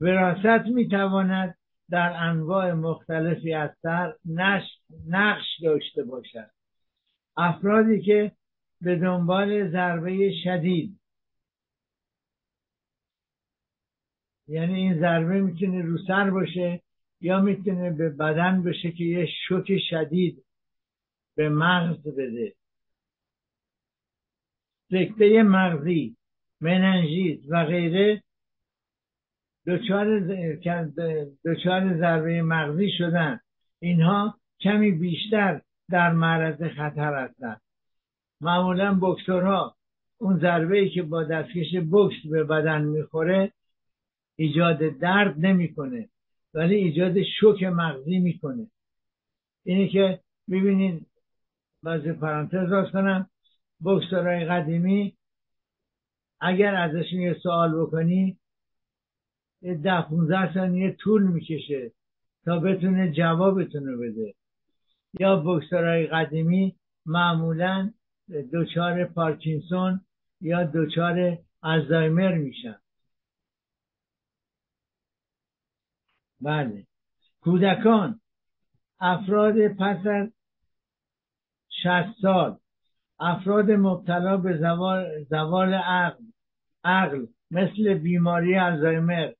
[0.00, 1.54] وراست می‌تواند
[1.90, 4.14] در انواع مختلفی از سر
[5.08, 6.50] نقش داشته باشد.
[7.36, 8.32] افرادی که
[8.80, 11.00] به دنبال ضربه شدید
[14.52, 16.80] یعنی این ضربه می‌تونه رو سر باشه
[17.20, 20.44] یا می‌تونه به بدن بشه که یه شوک شدید
[21.36, 22.54] به مغز بده.
[24.90, 26.16] سکته مغزی
[26.60, 28.22] مننژیت و غیره
[31.44, 33.40] دچار ضربه مغزی شدن.
[33.80, 37.60] اینها کمی بیشتر در معرض خطر هستند
[38.40, 39.76] معمولا بکسورها
[40.18, 43.52] اون ضربه ای که با دستکش بکس به بدن می‌خوره
[44.42, 46.08] ایجاد درد نمی‌کنه
[46.54, 48.66] ولی ایجاد شوک مغزی می‌کنه.
[49.64, 50.20] اینه که
[50.50, 51.06] ببینید
[51.82, 53.30] بعضی پرانتز راست کنم
[53.84, 55.16] بکسورهای قدیمی
[56.40, 58.38] اگر ازشون یه سوال بکنی
[59.62, 61.92] ده 15 ثانیه طول می‌کشه
[62.44, 64.34] تا بتونه جوابتون بده.
[65.20, 66.76] یا بکسورهای قدیمی
[67.06, 67.92] معمولا
[68.52, 70.00] دچار پارکینسون
[70.40, 72.81] یا دچار الزایمر میشن.
[76.42, 76.86] بله.
[77.40, 78.20] کودکان
[79.00, 80.28] افراد پس از
[81.82, 82.58] 60 سال
[83.20, 86.24] افراد مبتلا به زوال, زوال عقل
[86.84, 89.32] عقل مثل بیماری الزایمر.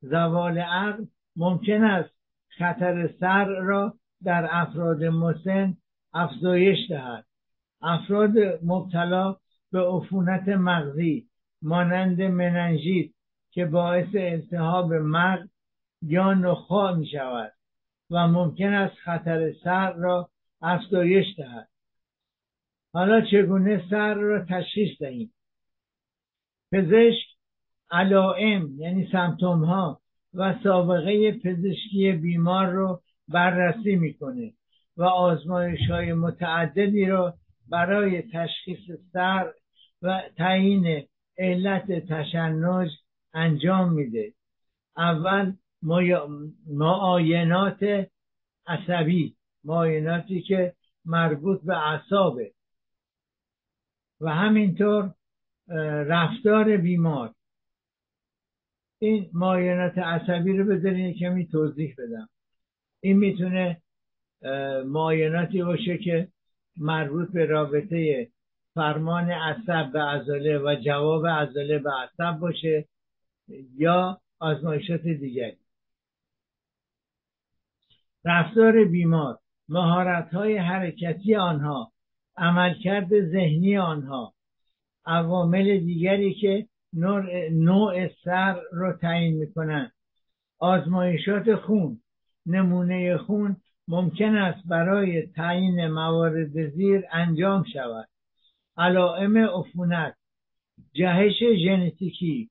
[0.00, 1.04] زوال عقل
[1.36, 2.10] ممکن است
[2.58, 3.94] خطر سر را
[4.24, 5.76] در افراد مسن
[6.14, 7.24] افزایش دهد.
[7.82, 8.32] افراد
[8.64, 9.36] مبتلا
[9.72, 11.28] به عفونت مغزی
[11.62, 13.10] مانند مننژیت
[13.50, 15.48] که باعث التهاب مغز
[16.06, 17.52] یا نخاع می شود
[18.10, 20.30] و ممکن است خطر سر را
[20.62, 21.68] افزایش دهد.
[22.92, 25.32] حالا چگونه سر را تشخیص دهیم؟
[26.72, 27.26] پزشک
[27.90, 30.00] علائم یعنی سمتوم ها
[30.34, 34.52] و سابقه پزشکی بیمار رو بررسی می‌کنه
[34.96, 37.34] و آزمایش های متعددی را
[37.68, 39.52] برای تشخیص سر
[40.02, 41.06] و تعیین
[41.38, 42.90] علت تشنج
[43.34, 44.32] انجام میده.
[44.96, 45.52] اول
[46.66, 48.08] معاینات
[48.66, 49.36] عصبی.
[49.64, 50.74] معایناتی که
[51.04, 52.52] مربوط به اعصابه.
[54.20, 55.14] و همینطور
[56.08, 57.34] رفتار بیمار.
[58.98, 62.28] این معاینات عصبی رو بذارین کمی توضیح بدم.
[63.00, 63.82] این می‌تونه
[64.84, 66.28] معایناتی باشه که
[66.76, 68.28] مربوط به رابطه
[68.74, 72.88] فرمان عصب به عضله و جواب عضله به عصب باشه
[73.76, 75.58] یا آزمایشات دیگری.
[78.26, 81.92] رفتار بیمار مهارت های حرکتی آنها
[82.36, 84.34] عملکرد ذهنی آنها
[85.06, 86.66] عوامل دیگری که
[87.52, 89.92] نوع سر را تعیین می‌کنند.
[90.58, 92.00] آزمایشات خون
[92.46, 93.56] نمونه خون
[93.88, 98.08] ممکن است برای تعیین موارد زیر انجام شود.
[98.76, 100.16] علائم عفونت
[100.92, 102.50] جهش ژنتیکی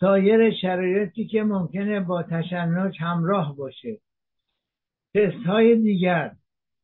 [0.00, 3.98] سایر شرایطی که ممکنه با تشنج همراه باشه.
[5.18, 6.32] تست های دیگر.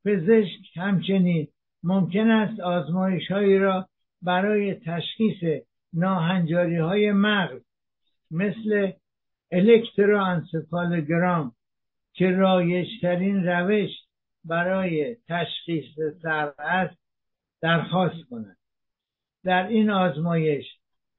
[0.05, 1.49] پزشک همچنین
[1.82, 3.89] ممکن است آزمایش هایی را
[4.22, 5.62] برای تشخیص
[5.93, 7.61] ناهنجاری های مغز
[8.30, 8.93] مثل
[9.53, 11.53] الکتروانسفالوگرام
[12.12, 13.91] که رایجترین روش
[14.45, 16.99] برای تشخیص سر است
[17.61, 18.57] درخواست کند.
[19.45, 20.64] در این آزمایش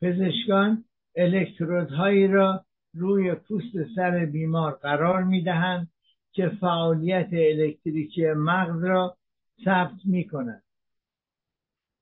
[0.02, 0.84] پزشکان
[1.16, 5.90] الکترودهایی را روی پوست سر بیمار قرار می دهند
[6.36, 9.18] که فعالیت الکتریکی مغز را
[9.66, 10.64] ثبت می کند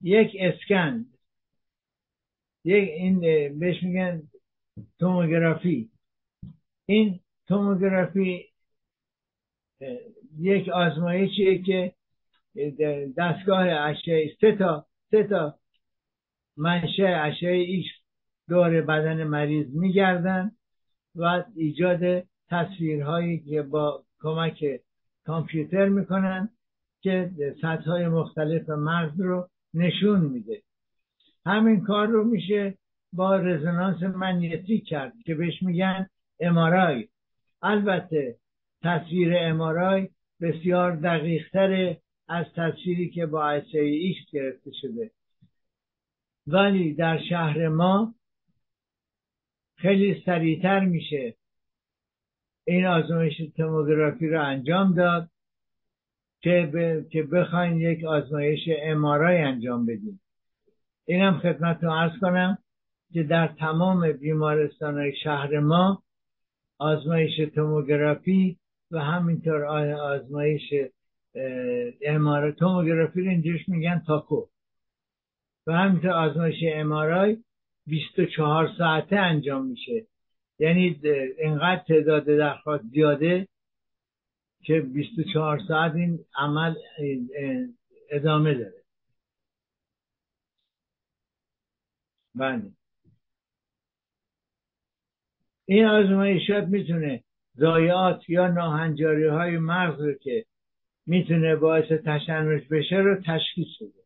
[0.02, 1.06] یک اسکن
[2.66, 3.20] یک این
[3.60, 4.24] بهش میگن
[5.00, 5.90] توموگرافی.
[6.86, 8.46] این توموگرافی
[10.40, 11.94] یک آزمایشیه که
[13.18, 15.60] دستگاه اشعه سه تا سه تا
[16.58, 17.90] منشأ اشعه ایکس
[18.50, 20.52] دور بدن مریض میگردن
[21.16, 24.82] و ایجاد تصویرهایی که با کمک
[25.26, 26.50] کامپیوتر می‌کنن
[27.02, 30.62] که سطح های مختلف مغز رو نشون میده.
[31.46, 32.78] همین کار رو میشه
[33.14, 36.08] با résonance magnétique کرد که بهش میگن
[36.40, 37.08] MRI
[37.62, 38.38] البته
[38.84, 40.10] تصویر MRI
[40.42, 45.12] بسیار دقیقتره از تصویری که با اشعه ایکس گرفته شده.
[46.48, 48.16] ولی در شهر ما
[49.78, 51.36] خیلی سریعتر میشه
[52.66, 55.30] این آزمایش توموگرافی رو انجام داد
[56.42, 57.08] که, ب...
[57.10, 60.22] که بخواین یک آزمایش MRI انجام بدیم
[61.06, 62.58] اینم خدمتتون عرض کنم
[63.14, 66.04] که در تمام بیمارستان شهر ما
[66.80, 68.58] آزمایش توموگرافی
[68.92, 70.74] و همینطور آزمایش
[72.02, 74.46] امارای توموگرافی رو اینجورش میگن تاکو.
[75.68, 77.38] و همینطور آزمایش امارای
[77.88, 80.06] 24 ساعته انجام میشه.
[80.60, 81.00] یعنی
[81.38, 83.48] اینقدر تعداد درخواست زیاده
[84.64, 86.76] که 24 ساعت این عمل
[88.10, 88.84] ادامه داره.
[92.36, 92.72] بله.
[95.66, 97.24] این آزمایشات می‌تونه
[97.58, 100.46] ضایعات یا ناهنجاری های مغز رو که
[101.06, 104.04] می‌تونه باعث تشنج بشه رو تشخیص بده.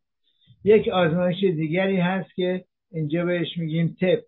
[0.64, 4.24] یک آزمایش دیگری هست که اینجا بهش میگیم تپ.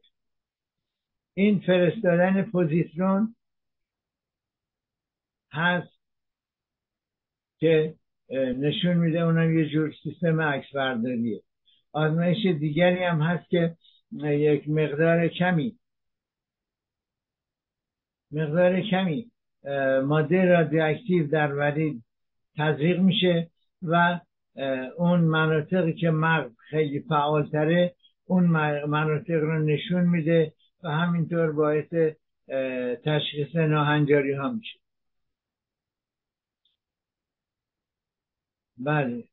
[1.40, 3.34] این فرستادن پوزیترون
[5.52, 6.00] هست
[7.58, 7.94] که
[8.30, 11.42] نشون میده اونم یه جور سیستم عکس برداریه
[11.92, 13.76] آزمایش دیگری هم هست که
[14.22, 15.78] یک مقدار کمی
[18.32, 19.30] مقدار کمی
[20.04, 22.04] ماده رادیواکتیو در ورید
[22.56, 23.50] تزریق میشه
[23.82, 24.20] و
[24.96, 28.46] اون مناطقی که مغز خیلی فعالتره اون
[28.86, 30.52] مناطق رو نشون میده
[30.82, 32.16] و همینطور باعث
[33.04, 34.78] تشخیص ناهنجاری ها میشه.
[38.78, 39.24] بله.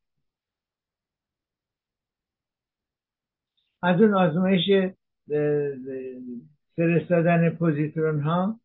[3.82, 4.94] از اون آزمایش
[6.76, 8.60] فرستادن پوزیترون ها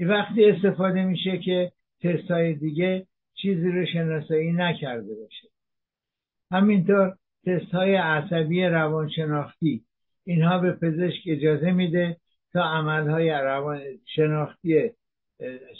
[0.00, 1.72] وقتی استفاده میشه که
[2.02, 5.48] تست های دیگه چیزی رو شناسایی نکرده باشه.
[6.50, 7.16] همینطور
[7.46, 9.84] تست های عصبی روانشناختی.
[10.26, 12.16] اینها به پزشک اجازه میده
[12.52, 13.80] تا عملهای روان
[14.14, 14.90] شناختی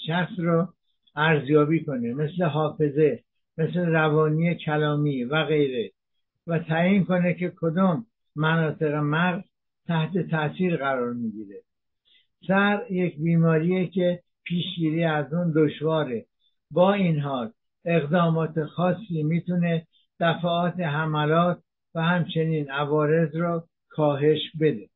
[0.07, 0.69] شخص رو
[1.17, 3.21] ارزیابی کنه مثل حافظه
[3.59, 5.91] مثل روانی کلامی و غیره.
[6.47, 9.43] و تعیین کنه که کدوم مناطق مغز
[9.87, 11.61] تحت تاثیر قرار می‌گیره.
[12.49, 16.27] سر یک بیماریه که پیشگیری از اون دشواره.
[16.71, 17.53] با این حال
[17.85, 19.87] اقدامات خاصی می‌تونه
[20.21, 21.59] دفعات حملات
[21.95, 23.65] و همچنین عوارض رو
[23.97, 24.89] کاهش بده.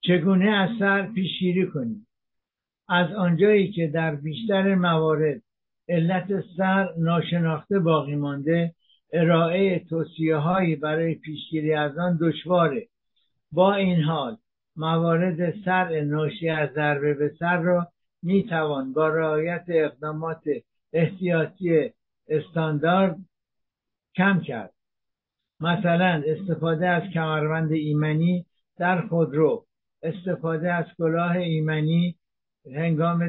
[0.00, 2.06] چگونه از سر پیشگیری کنیم؟
[2.88, 5.42] از آنجایی که در بیشتر موارد
[5.88, 8.74] علت سر ناشناخته باقی مانده
[9.12, 12.88] ارائه توصیه هایی برای پیشگیری از آن دشواره.
[13.52, 14.36] با این حال
[14.76, 17.88] موارد سر ناشی از ضربه به سر را
[18.22, 20.42] می توان با رعایت اقدامات
[20.92, 21.92] احتیاطی
[22.28, 23.16] استاندارد
[24.16, 24.74] کم کرد.
[25.62, 28.46] مثلا استفاده از کمربند ایمنی
[28.78, 29.66] در خودرو
[30.02, 32.16] استفاده از کلاه ایمنی
[32.74, 33.28] هنگام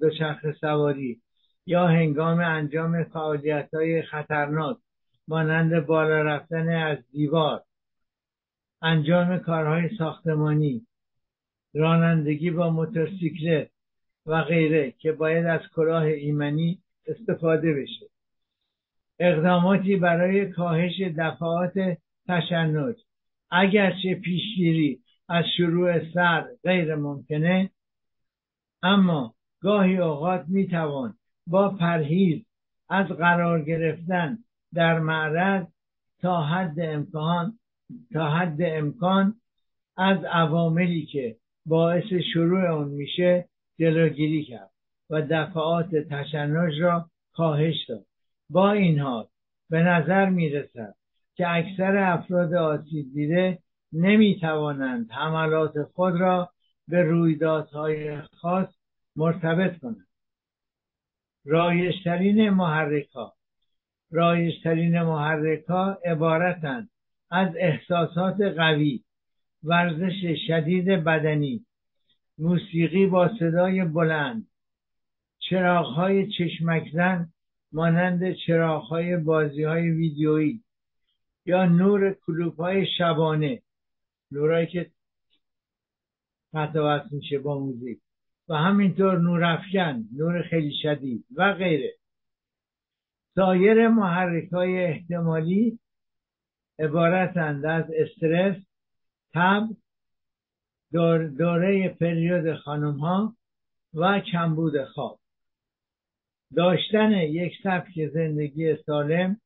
[0.00, 1.20] دوچرخه سواری
[1.66, 4.76] یا هنگام انجام فعالیت های خطرناک
[5.28, 7.62] مانند بالا رفتن از دیوار
[8.82, 10.86] انجام کارهای ساختمانی
[11.74, 13.70] رانندگی با موتورسیکلت
[14.26, 18.13] و غیره که باید از کلاه ایمنی استفاده بشه.
[19.18, 21.72] اقداماتی برای کاهش دفعات
[22.28, 22.96] تشنج.
[23.50, 27.70] اگرچه پیشگیری از شروع سر غیر ممکنه
[28.82, 31.14] اما گاهی اوقات می‌توان
[31.46, 32.44] با پرهیز
[32.88, 34.38] از قرار گرفتن
[34.74, 35.64] در معرض
[36.20, 37.58] تا حد امکان
[38.12, 39.34] تا حد امکان
[39.96, 41.36] از عواملی که
[41.66, 43.48] باعث شروع اون میشه
[43.78, 44.70] جلوگیری کرد
[45.10, 48.06] و دفعات تشنج را کاهش داد.
[48.50, 49.26] با این حال
[49.70, 50.94] به نظر می‌رسد
[51.34, 53.58] که اکثر افراد آسیب دیده
[53.92, 56.50] نمی توانند حملات خود را
[56.88, 58.68] به رویدادهای خاص
[59.16, 60.06] مرتبط کنند.
[61.44, 63.34] رایشترین محرک ها
[64.10, 66.90] رایشترین محرک ها عبارتند
[67.30, 69.04] از احساسات قوی
[69.62, 71.66] ورزش شدید بدنی
[72.38, 74.46] موسیقی با صدای بلند
[75.38, 77.28] چراغهای چشمک زن
[77.74, 80.64] مانند چراغهای بازی های ویدیویی
[81.46, 83.62] یا نور کلوپ های شبانه
[84.30, 84.90] نورایی که
[86.54, 87.98] قطع میشه با موزیک.
[88.48, 91.94] و همینطور نور افکن نور خیلی شدید و غیره.
[93.34, 95.78] سایر محرک های احتمالی
[96.78, 98.56] عبارتند از استرس
[99.34, 99.68] تب
[101.38, 103.36] دوره پریود خانم ها
[103.94, 105.18] و کمبود خواب.
[106.56, 109.40] داشتن یک سبک زندگی سالم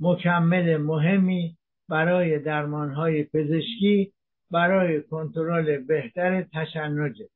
[0.00, 1.56] مکمل مهمی
[1.88, 4.12] برای درمانهای پزشکی
[4.50, 7.28] برای کنترل بهتر تشنجه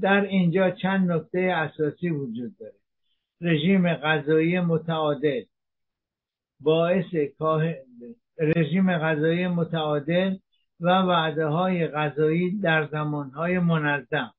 [0.00, 2.74] در اینجا چند نکته اساسی وجود داره.
[3.40, 5.42] رژیم غذایی متعادل
[6.60, 7.14] باعث
[8.38, 10.36] رژیم غذایی متعادل
[10.80, 14.32] و وعده های غذایی در زمان های منظم.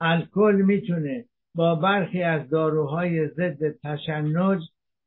[0.00, 1.24] الکل می‌تونه
[1.54, 4.62] با برخی از داروهای ضد تشنج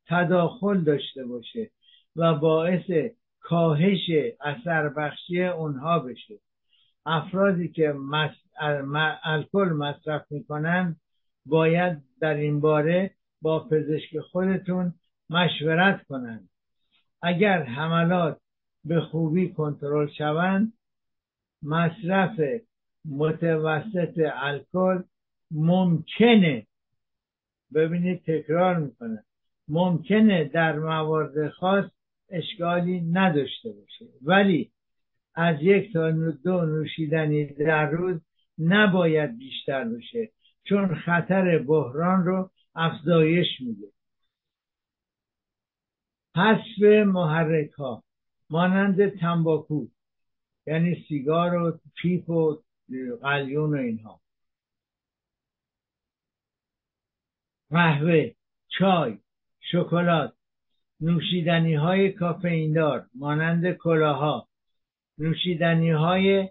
[0.08, 1.72] تداخل داشته باشه
[2.16, 2.91] و باعث
[3.39, 4.10] کاهش
[4.41, 6.39] اثر بخشی اونها بشه.
[7.06, 7.96] افرادی که
[9.24, 10.96] الکل مصرف می‌کنن
[11.46, 14.93] باید در این باره با پزشک خودتون
[15.30, 16.50] مشورت کنند
[17.22, 18.38] اگر حملات
[18.86, 20.74] به خوبی کنترل شوند
[21.64, 22.39] مصرف
[23.10, 25.02] متوسط الکل
[25.56, 26.68] ممکنه.
[27.74, 29.24] ببینید تکرار می‌کنه.
[29.68, 31.86] ممکنه در موارد خاص
[32.30, 34.06] اشکالی نداشته باشه.
[34.22, 34.72] ولی
[35.36, 36.12] از یک تا
[36.43, 38.22] دو نوشیدنی در روز
[38.60, 40.30] نباید بیشتر بشه
[40.64, 43.88] چون خطر بحران رو افزایش میده.
[46.36, 48.03] حذف محرک ها
[48.49, 49.88] مانند تنباکو
[50.68, 52.58] یعنی سیگار و پیپ و
[53.22, 54.24] قلیون و اینها.
[57.72, 58.32] قهوه
[58.68, 59.18] چای
[59.59, 60.34] شکلات
[61.01, 64.47] نوشیدنی های کافئیندار مانند کلاها
[65.18, 66.49] نوشیدنی های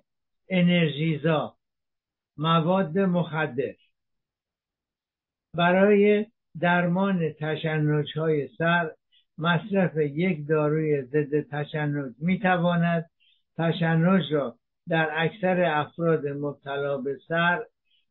[0.48, 1.56] انرژیزا
[2.36, 3.74] مواد مخدر.
[5.54, 6.26] برای
[6.60, 8.90] درمان تشنج های سر
[9.38, 13.10] مصرف یک داروی ضد تشنج می تواند
[13.58, 14.58] تشنج را
[14.88, 17.64] در اکثر افراد مبتلا به سر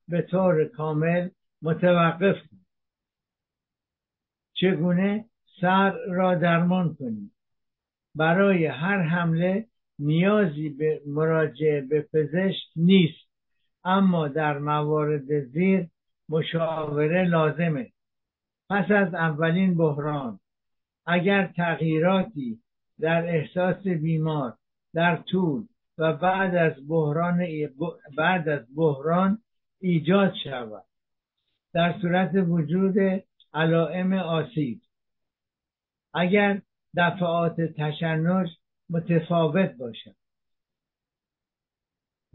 [0.07, 1.29] به طور کامل
[1.61, 2.35] متوقف
[4.63, 5.25] چگونه
[5.61, 7.31] سر را درمان کنید
[8.15, 9.67] برای هر حمله
[9.99, 13.29] نیازی به مراجعه به پزشک نیست
[13.83, 15.87] اما در موارد زیر
[16.29, 17.91] مشاوره لازمه.
[18.69, 20.39] پس از اولین بحران
[21.05, 22.59] اگر تغییراتی
[22.99, 24.57] در احساس بیمار
[24.93, 25.65] در طول
[25.97, 27.45] و بعد از بحران
[28.17, 29.37] بعد از بحران
[29.81, 30.85] ایجاد شود.
[31.73, 33.23] در صورت وجود
[33.53, 34.81] علائم آسیب.
[36.13, 36.61] اگر
[36.97, 38.49] دفعات تشنج
[38.89, 40.15] متفاوت باشد.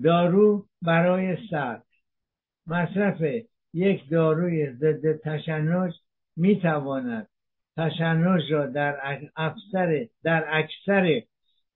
[0.03, 1.83] دارو برای سر
[2.66, 3.45] مصرف
[3.75, 5.95] یک داروی ضد تشنج
[6.37, 7.29] می تواند
[7.77, 11.23] تشنج را در اکثر در اکثر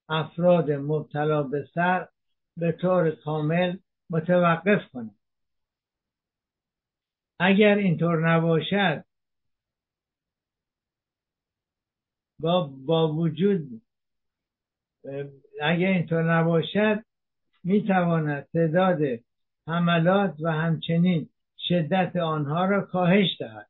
[0.09, 2.09] افراد مبتلا به سر
[2.57, 3.77] به طور کامل
[4.11, 5.15] متوقف کند.
[7.39, 9.05] اگر اینطور نباشد
[12.43, 13.83] با, با وجود
[15.63, 17.05] اگر اینطور نباشد
[17.65, 18.99] می تواند تعداد
[19.67, 21.29] حملات و همچنین
[21.59, 23.69] شدت آنها را کاهش دهد.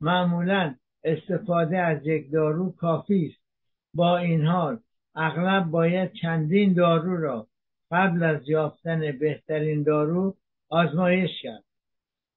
[0.00, 0.74] معمولا
[1.04, 3.44] استفاده از یک دارو کافی است.
[3.94, 4.78] با این حال
[5.14, 7.46] اغلب باید چندین دارو را
[7.90, 10.36] قبل از یافتن بهترین دارو
[10.68, 11.64] آزمایش کرد.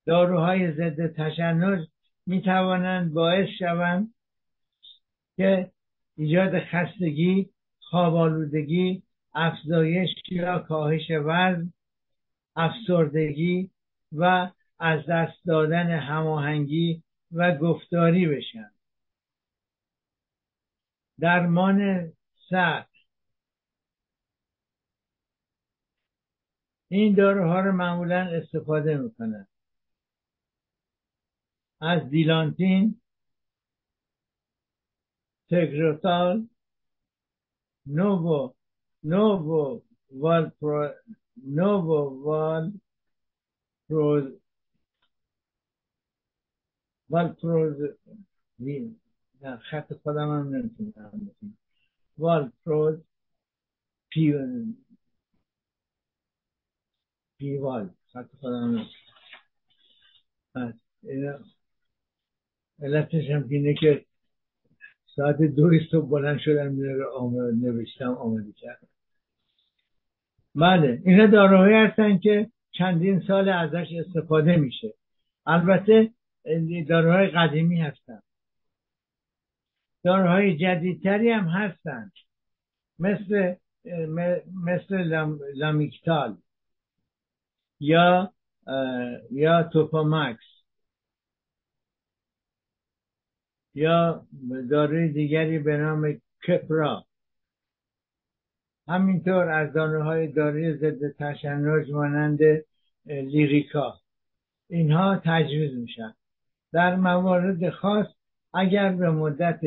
[0.06, 1.88] داروهای ضد تشنج
[2.26, 4.14] می توانند باعث شوند
[5.38, 5.72] که
[6.18, 11.74] ایجاد خستگی خوابالودگی افزایش یا کاهش وزن
[12.56, 13.72] افسردگی
[14.12, 18.72] و از دست دادن هماهنگی و گفتاری بشن.
[21.20, 22.12] درمان
[22.50, 22.98] سخت.
[26.88, 29.48] این داروها رو معمولا استفاده می‌کنن.
[31.82, 33.02] از دیلانتین
[35.50, 36.48] تگروتال
[37.86, 38.54] نوو
[39.04, 39.82] نوو
[40.22, 40.94] وال پرو
[41.58, 42.66] نوو وال
[43.90, 44.28] پروز
[47.10, 47.76] والپروز
[48.60, 51.32] نه خط خودم هم نمی‌تونم
[52.18, 53.00] والپروز
[54.10, 54.78] پیون
[57.38, 57.90] پیوال.
[58.14, 58.86] خط خودم
[60.56, 60.80] هم
[62.80, 64.07] علتش هم که
[65.18, 66.76] ساعت دوی صبح بلند شدم
[67.62, 68.88] نوشتم آماده کردم.
[70.56, 74.94] بله اینا داروهایی هستن که چندین سال ازش استفاده میشه.
[75.46, 76.12] البته
[76.88, 78.20] داروهای قدیمی هستن.
[80.04, 82.12] داروهای جدیدتری هم هستند
[83.00, 83.56] مثل
[84.64, 84.98] مثل
[85.56, 86.38] لامیکتال
[87.80, 88.34] یا
[89.32, 90.57] یا توپامکس.
[93.78, 94.26] یا
[94.70, 97.06] داروی دیگری به نام کپرا.
[98.88, 102.40] همینطور از دانه های داروی ضد تشنج مانند
[103.06, 103.94] لیریکا.
[104.70, 106.14] اینها تجویز میشن.
[106.74, 108.06] در موارد خاص
[108.54, 109.60] اگر به مدت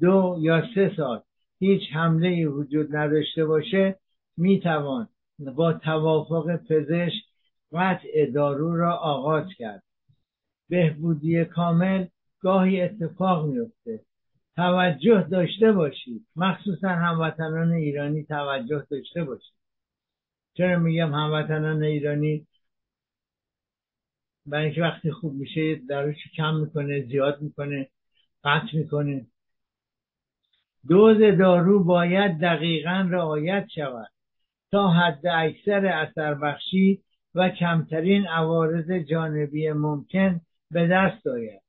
[0.00, 1.22] دو یا سه سال
[1.58, 3.98] هیچ حمله وجود نداشته باشه
[4.36, 7.24] می‌توان با توافق پزشک
[7.72, 9.82] قطع دارو را آغاز کرد.
[10.68, 12.06] بهبودی کامل
[12.44, 14.00] گاهی اتفاق میفته
[14.56, 16.26] توجه داشته باشید.
[16.36, 19.54] مخصوصا هموطنان ایرانی توجه داشته باشید.
[20.54, 22.46] چرا میگم هموطنان ایرانی؟
[24.46, 27.88] برای اینکه وقتی خوب میشه داروش کم می‌کنه زیاد می‌کنه
[28.44, 29.26] قطع می‌کنه.
[30.88, 34.12] دوز دارو باید دقیقا رعایت شود
[34.70, 37.02] تا حد اکثر اثر بخشی
[37.34, 40.40] و کمترین عوارض جانبی ممکن
[40.70, 41.63] به دست آید.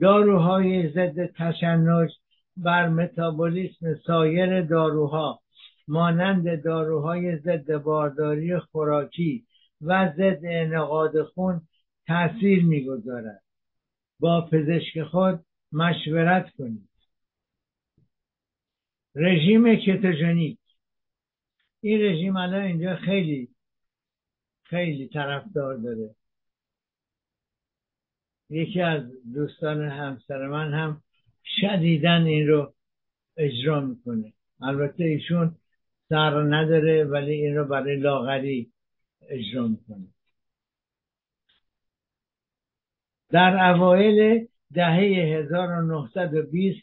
[0.00, 2.10] داروهای ضد تشنج
[2.56, 5.40] بر متابولیسم سایر داروها
[5.88, 9.46] مانند داروهای ضد بارداری خوراکی
[9.80, 11.60] و ضد انعقاد خون
[12.06, 13.42] تاثیر می‌گذارد.
[14.20, 16.88] با پزشک خود مشورت کنید.
[19.14, 20.58] رژیم کتوژنیک.
[21.80, 23.48] این رژیم الان اینجا خیلی
[24.62, 26.14] خیلی طرفدار داره.
[28.50, 29.02] یکی از
[29.34, 31.02] دوستان همسر من هم
[31.60, 32.74] شدیدن این رو
[33.36, 34.32] اجرا می‌کنه.
[34.60, 35.56] البته ایشون
[36.08, 38.72] سر نداره ولی این رو برای لاغری
[39.28, 40.06] اجرا می‌کنه.
[43.30, 46.78] در اوایل دهه 1920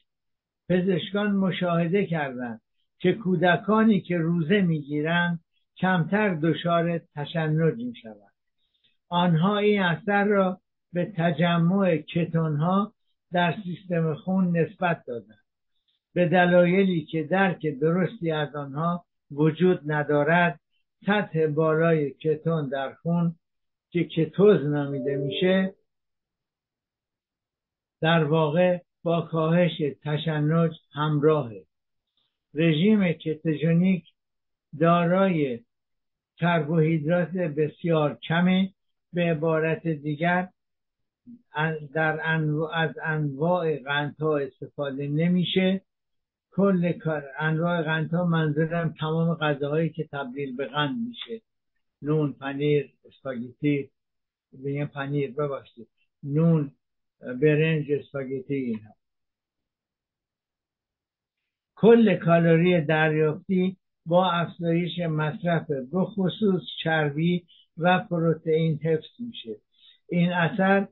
[0.69, 2.61] پزشکان مشاهده کردند
[2.99, 5.39] که کودکانی که روزه می‌گیرند
[5.77, 8.33] کمتر دچار تشنج می‌شوند.
[9.09, 10.61] آنها این اثر را
[10.95, 12.93] به تجمع کتونها
[13.31, 15.45] در سیستم خون نسبت دادند
[16.13, 20.59] به دلایلی که درک درستی از آنها وجود ندارد
[21.05, 23.35] سطح بالای کتون در خون
[23.89, 25.73] که کتوز نامیده میشه
[28.01, 31.63] در واقع با کاهش تشنج همراهه.
[32.53, 34.05] رژیم کتوژنیک
[34.79, 35.59] دارای
[36.37, 38.73] کربوهیدرات بسیار کمه
[39.13, 40.49] به عبارت دیگر
[41.93, 45.81] در انواع از انواع قندها استفاده نمیشه.
[46.51, 46.93] کل
[47.39, 51.41] انواع قندها منظورم تمام غذاهایی که تبدیل به قند میشه.
[52.01, 53.89] نون پنیر اسپاگتی
[54.65, 55.87] بگم پنیر ببخشید.
[56.23, 56.71] نون
[57.41, 58.93] برنج اسپاگتی اینها.
[61.75, 67.45] کل کالری دریافتی با افزایش مصرف به خصوص چربی
[67.77, 69.55] و پروتئین حفظ میشه.
[70.09, 70.87] این اثر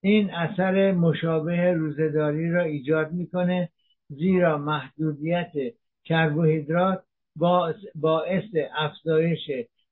[0.00, 3.68] این اثر مشابه روزداری را ایجاد می‌کنه
[4.08, 5.52] زیرا محدودیت
[6.04, 7.04] کربوهیدرات
[7.94, 8.44] باعث
[8.74, 9.50] افزایش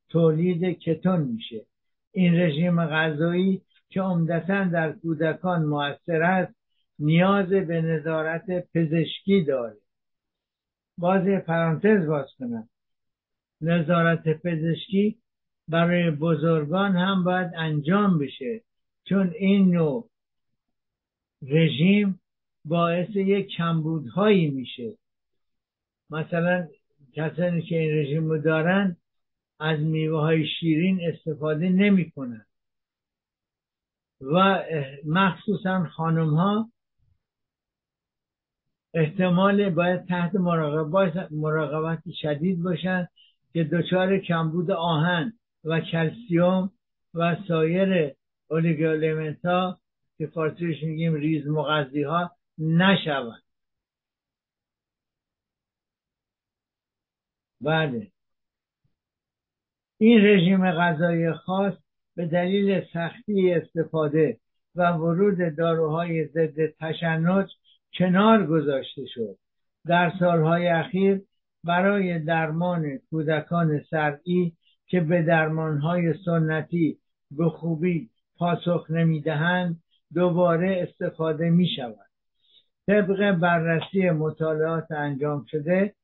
[0.09, 1.67] تولید کتون میشه.
[2.13, 6.55] این رژیم غذایی که عمدتا در کودکان موثر است
[6.99, 9.77] نیاز به نظارت پزشکی داره.
[10.99, 12.69] باز پرانتز باز کنم.
[13.61, 15.19] نظارت پزشکی
[15.69, 18.61] برای بزرگان هم باید انجام بشه.
[19.09, 20.11] چون این نوع
[21.43, 22.21] رژیم
[22.65, 24.99] باعث یک کمبودهایی میشه.
[26.11, 26.69] مثلا
[27.13, 28.97] کسانی که این رژیم رو دارن
[29.61, 32.47] از میوه های شیرین استفاده نمی کنن
[34.21, 34.65] و
[35.07, 36.71] مخصوصا خانم ها
[38.95, 43.09] احتمال باید تحت مراقبت, مراقبت شدید باشن
[43.53, 45.33] که دچار کمبود آهن
[45.65, 46.73] و کلسیوم
[47.15, 48.15] و سایر
[48.51, 49.81] اولیگو ها
[50.19, 53.43] که فارسیش میگیم ریز مغذی ها نشوند.
[57.61, 58.11] بله.
[59.99, 61.75] این رژیم غذایی خاص
[62.17, 64.41] به دلیل سختی استفاده
[64.75, 67.51] و ورود داروهای ضد تشنج
[67.99, 69.39] کنار گذاشته شد.
[69.87, 71.23] در سالهای اخیر
[71.65, 74.53] برای درمان کودکان سرعی
[74.87, 76.99] که به درمانهای سنتی
[77.31, 79.83] به خوبی پاسخ نمی‌دهند
[80.15, 82.09] دوباره استفاده می شود
[82.87, 85.95] طبق بررسی مطالعات انجام شده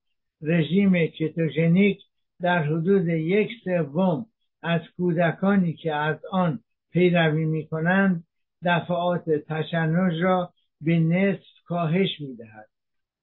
[0.43, 2.01] رژیم کتوژنیک
[2.41, 4.27] در حدود یک سوم
[4.63, 6.61] از کودکانی که از آن
[6.91, 8.25] پیروی می کنند
[8.65, 12.69] دفعات تشنج را به نصف کاهش می دهد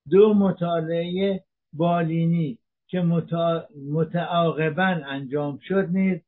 [0.10, 1.44] دو مطالعه
[1.74, 2.58] بالینی
[2.88, 3.02] که
[3.92, 6.20] متعاقبا انجام شد نیز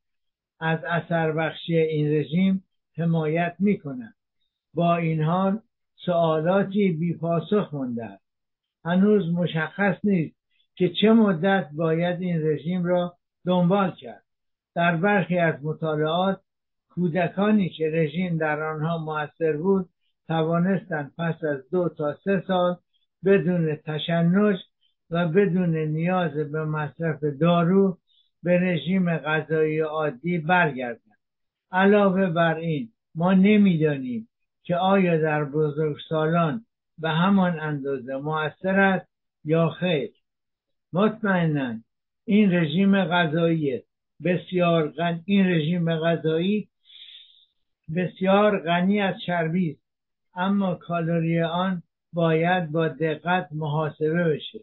[0.60, 2.64] از اثر بخشی این رژیم
[2.98, 4.16] حمایت می کنند
[4.74, 5.60] با این حال
[6.06, 8.24] سوالاتی بی پاسخ مونده است
[8.86, 10.36] هنوز مشخص نیست
[10.76, 14.24] که چه مدت باید این رژیم را دنبال کرد.
[14.76, 16.42] در برخی از مطالعات
[16.90, 19.90] کودکانی که رژیم در آنها موثر بود
[20.28, 22.78] توانستند پس از دو تا سه سال
[23.26, 24.58] بدون تشنج
[25.10, 27.98] و بدون نیاز به مصرف دارو
[28.44, 31.13] به رژیم غذایی عادی برگردند.
[31.74, 34.28] علاوه بر این ما نمی‌دانیم
[34.64, 36.66] که آیا در بزرگسالان
[36.98, 39.08] به همان اندازه موثر است
[39.46, 40.12] یا خیر.
[40.94, 41.80] مطمئنا
[42.26, 43.82] این رژیم غذایی
[44.24, 45.22] بسیار غن...
[45.26, 46.68] این رژیم غذایی
[47.96, 49.84] بسیار غنی از چربی است
[50.36, 54.60] اما کالری آن باید با دقت محاسبه بشه.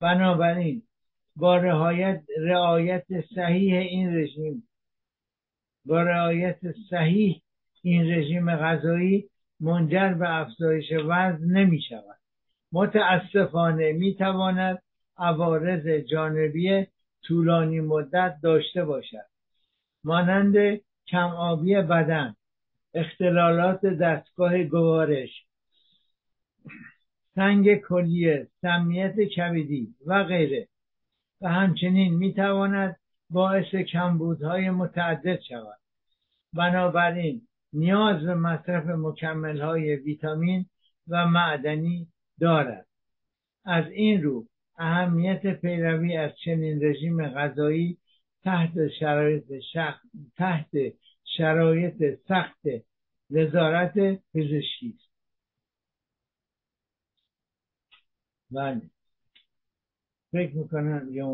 [0.00, 0.82] بنابراین
[1.36, 4.67] با رعایت رعایت صحیح این رژیم
[5.88, 6.58] با رعایت
[6.90, 7.42] صحیح
[7.82, 9.30] این رژیم غذایی
[9.60, 12.18] منجر به افزایش وزن نمی شود.
[12.72, 14.82] متاسفانه می تواند
[15.16, 16.86] عوارض جانبی
[17.22, 19.26] طولانی مدت داشته باشد.
[20.04, 22.34] مانند کمآبی بدن
[22.94, 25.44] اختلالات دستگاه گوارش
[27.34, 30.68] سنگ کلیه سمیت کبدی و غیره.
[31.40, 32.96] و همچنین می‌تواند
[33.30, 35.78] باعث کمبودهای متعدد شود.
[36.52, 40.66] بنابراین نیاز به مصرف مکمل های ویتامین
[41.08, 42.08] و معدنی
[42.40, 42.86] دارد.
[43.64, 44.46] از این رو
[44.78, 47.98] اهمیت پیروی از چنین رژیم غذایی
[48.44, 49.44] تحت شرایط
[50.36, 50.70] تحت
[51.36, 52.60] شرایط سخت
[53.30, 53.94] نظارت
[54.34, 55.08] پزشکی است.
[58.50, 58.82] بله.
[60.32, 61.26] فکر می‌کنم یا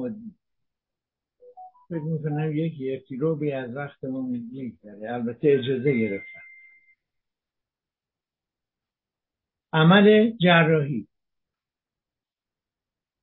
[1.94, 5.12] فکر می‌کنم یکی یکی از وقتمون میگذره.
[5.12, 6.40] البته اجازه گرفتم.
[9.72, 11.08] عمل جراحی.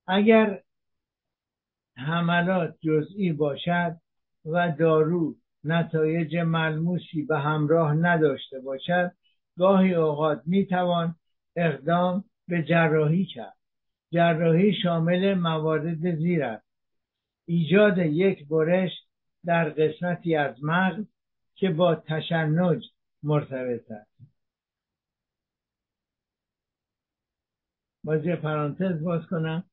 [0.08, 0.64] اگر
[1.96, 3.98] حملات جزئی باشد
[4.46, 9.12] و دارو نتایج ملموسی به همراه نداشته باشد
[9.58, 11.16] گاهی اوقات می‌توان
[11.56, 13.58] اقدام به جراحی کرد.
[14.12, 16.71] جراحی شامل موارد زیر است
[17.52, 18.92] ایجاد یک برش
[19.46, 21.06] در قسمتی از مغز
[21.56, 22.84] که با تشنج
[23.24, 24.12] مرتبط است.
[28.04, 29.64] باز یه پرانتز باز کنم.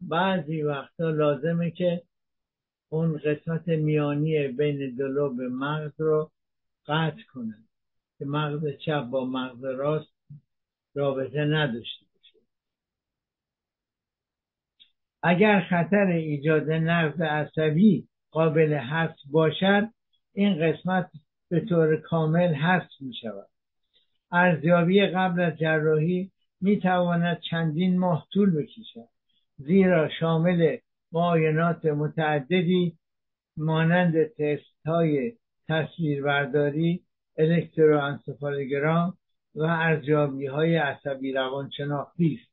[0.00, 2.02] بعضی وقتا لازمه که
[2.88, 6.30] اون قسمت میانی بین دلو به مغز رو
[6.86, 7.64] قطع کنن
[8.18, 10.14] که مغز چپ با مغز راست
[10.94, 12.38] رابطه نداشته باشه
[15.22, 19.88] اگر خطر ایجاد نقض عصبی قابل حذف باشد
[20.34, 21.10] این قسمت
[21.48, 23.46] به طور کامل حذف می شود
[24.32, 29.08] ارزیابی قبل از جراحی می تواند چندین ماه طول بکشد
[29.58, 30.76] زیرا شامل
[31.12, 32.98] معاینات متعددی
[33.56, 35.32] مانند تست های
[35.68, 37.04] تصویربرداری
[37.38, 39.16] الکتروانسفالوگرام
[39.54, 42.49] و ارزیابی های عصبی روانشناختی است.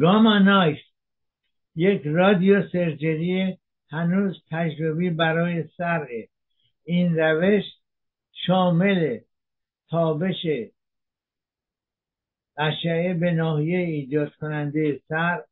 [0.00, 0.78] گاما نایف
[1.76, 3.58] یک رادیو سرجری
[3.90, 6.28] هنوز تجربی برای سرعه.
[6.84, 7.64] این روش
[8.32, 9.18] شامل
[9.90, 10.46] تابش
[12.56, 15.42] اشعه به ناحیه ایجاد کننده سر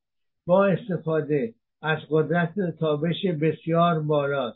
[0.47, 4.55] با استفاده از قدرت تابش بسیار بالا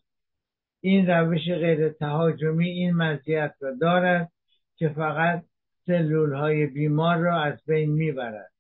[0.81, 4.33] این روش غیر تهاجمی این مزیت را دارد
[4.76, 5.45] که فقط
[5.87, 8.53] سلول های بیمار را از بین می‌برد.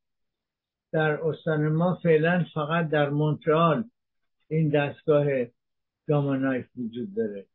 [0.92, 3.84] در استان ما فعلا فقط در مونترال
[4.48, 5.26] این دستگاه
[6.08, 7.46] Gamma Knife وجود داره.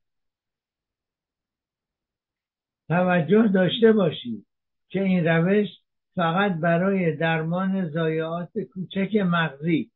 [2.87, 4.45] توجه داشته باشید
[4.89, 5.67] که این روش
[6.15, 9.91] فقط برای درمان ضایعات کوچک مغزی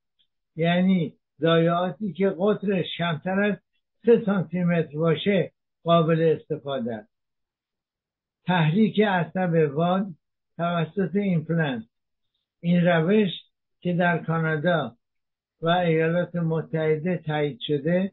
[0.55, 3.57] یعنی ضایعاتی که قطرش کمتر از
[4.05, 5.51] سه سانتی متر باشه
[5.83, 7.09] قابل استفاده است.
[8.45, 10.07] تحریک عصب واگ
[10.57, 11.83] توسط ایمپلنت
[12.59, 13.29] این روش
[13.79, 14.97] که در کانادا
[15.61, 18.11] و ایالات متحده تایید شده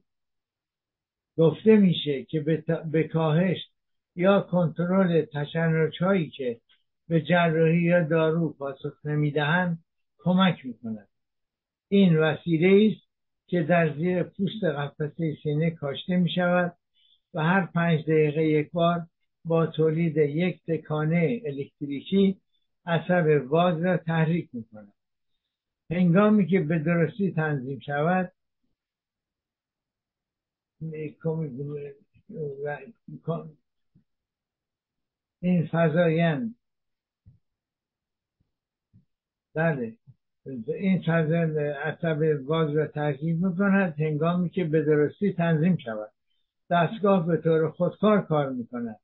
[1.37, 2.41] گفته میشه که
[2.91, 3.59] به کاهش
[4.17, 6.61] یا کنترل تشنج هایی که
[7.09, 9.85] به جراحی یا دارو پاسخ نمی‌دهند
[10.19, 11.09] کمک می‌کند.
[11.89, 13.09] این وسیله است
[13.47, 16.77] که در زیر پوست قفسه سینه کاشته می شود
[17.35, 19.07] و هر پنج دقیقه یک بار
[19.45, 22.41] با تولید یک تکانه الکتریکی
[22.87, 24.93] عصب واز را تحریک می‌کنند
[25.91, 28.33] هنگامی که به درستی تنظیم شود
[35.41, 36.55] این فضایند
[39.55, 39.97] بله
[40.67, 46.11] این فضایند عصب واز را ترکیب می‌کند هنگامی که به درستی تنظیم شود.
[46.71, 49.01] دستگاه به طور خودکار کار می‌کند.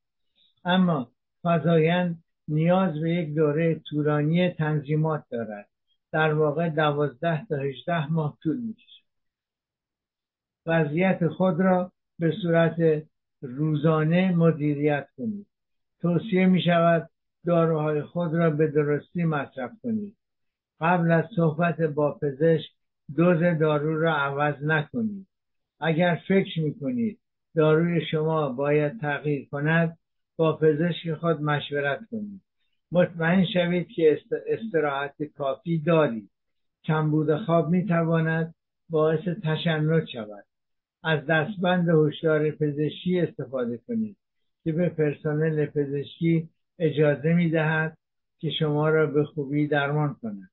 [0.65, 1.13] اما
[1.43, 5.69] فضایند نیاز به یک دوره طولانی تنظیمات دارد.
[6.13, 9.05] در واقع دوازده تا هجده ماه طول می‌کشد
[10.67, 13.03] وضعیت خود را به صورت
[13.43, 15.47] روزانه مدیریت کنید.
[16.01, 17.11] توصیه می شود
[17.47, 20.17] داروهای خود را به درستی مصرف کنید.
[20.81, 22.71] قبل از صحبت با پزشک
[23.17, 25.27] دوز دارو را عوض نکنید.
[25.81, 27.19] اگر فکر می کنید
[27.57, 29.99] داروی شما باید تغییر کند
[30.41, 32.41] با پزشک خود مشورت کنید
[32.93, 36.31] مطمئن شوید که استراحت کافی دارید
[36.85, 38.55] کمبود خواب می تواند
[38.89, 40.45] باعث تشنج شود.
[41.05, 44.17] از دستبند هشدار پزشکی استفاده کنید
[44.65, 47.99] که به پرسنل پزشکی اجازه می دهد
[48.39, 50.51] که شما را به خوبی درمان کند.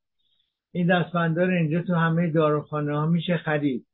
[0.72, 3.86] این دستبندار اینجا تو همه داروخانه ها میشه خرید.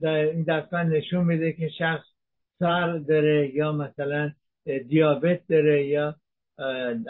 [0.00, 2.06] این دستبند نشون میده که شخص
[2.58, 4.32] سر داره یا مثلا
[4.70, 6.16] دیابت داره یا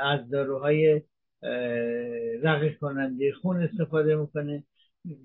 [0.02, 1.02] از داروهای
[2.42, 4.62] رقیق کننده خون استفاده می‌کنه.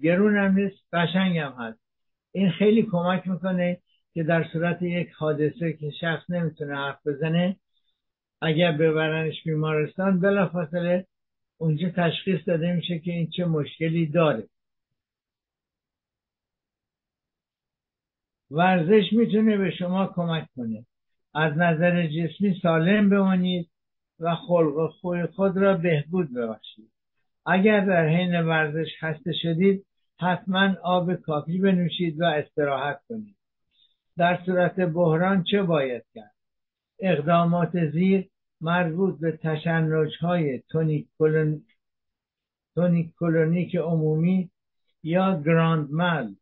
[0.03, 1.79] گرون هم نیست قشنگ هم هست.
[2.31, 3.81] این خیلی کمک می‌کنه
[4.13, 7.55] که در صورت یک حادثه که شخص نمی‌تونه حرف بزنه
[8.41, 11.07] اگر ببرنش بیمارستان بلافاصله
[11.57, 14.47] اونجا تشخیص داده میشه که این چه مشکلی داره.
[18.51, 20.85] ورزش می‌تونه به شما کمک کنه.
[21.33, 23.69] از نظر جسمی سالم بمانید
[24.19, 26.91] و خلق خوی خود را بهبود ببخشید.
[27.45, 29.85] اگر در حین ورزش خسته شدید
[30.19, 33.35] حتما آب کافی بنوشید و استراحت کنید.
[34.17, 36.35] در صورت بحران چه باید کرد؟
[36.99, 38.29] اقدامات زیر
[38.61, 41.07] مربوط به تشنج های تونیک,
[43.19, 44.49] کلونیک عمومی
[45.03, 46.33] یا گراندمل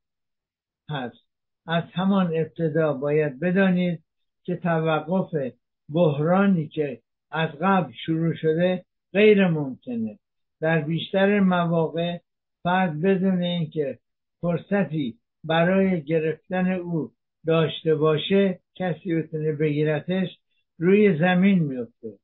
[0.89, 1.27] هست.
[1.67, 4.03] از همان ابتدا باید بدانید
[4.51, 5.53] که توقف
[5.89, 10.19] بحرانی که از قبل شروع شده غیر ممکنه.
[10.61, 12.17] در بیشتر مواقع
[12.63, 13.99] فرد بدون اینکه
[14.41, 17.11] فرصتی برای گرفتن او
[17.45, 20.27] داشته باشه کسی بتونه بگیرتش
[20.79, 22.17] روی زمین میفته.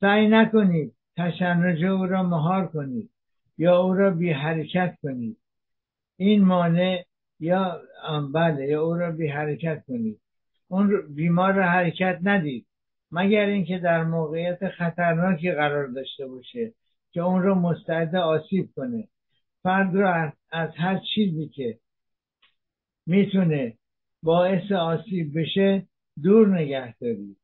[0.00, 3.10] سعی نکنید تشنج او را مهار کنید
[3.58, 5.36] یا او را بی حرکت کنید.
[6.16, 7.04] این مانع
[7.40, 7.82] یا
[8.34, 10.20] بله یا او را بی حرکت کنید.
[10.68, 12.66] اون بیمار را حرکت ندید.
[13.12, 16.72] مگر اینکه در موقعیت خطرناکی قرار داشته باشه
[17.10, 19.08] که اون رو مستعد آسیب کنه.
[19.62, 21.78] فرد رو از هر چیزی که
[23.06, 23.74] می‌تونه
[24.22, 25.86] باعث آسیب بشه
[26.22, 27.36] دور نگه دارید.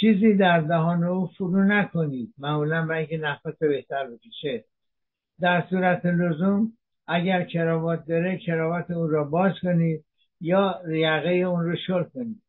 [0.00, 2.34] چیزی در دهان او فرو نکنید.
[2.38, 4.64] معمولا برای اینکه نفس بهتر بکشه.
[5.40, 6.72] در صورت لزوم
[7.06, 10.04] اگر کراوات داره کراوات اون را باز کنید
[10.40, 12.42] یا یقه اون رو شل کنید.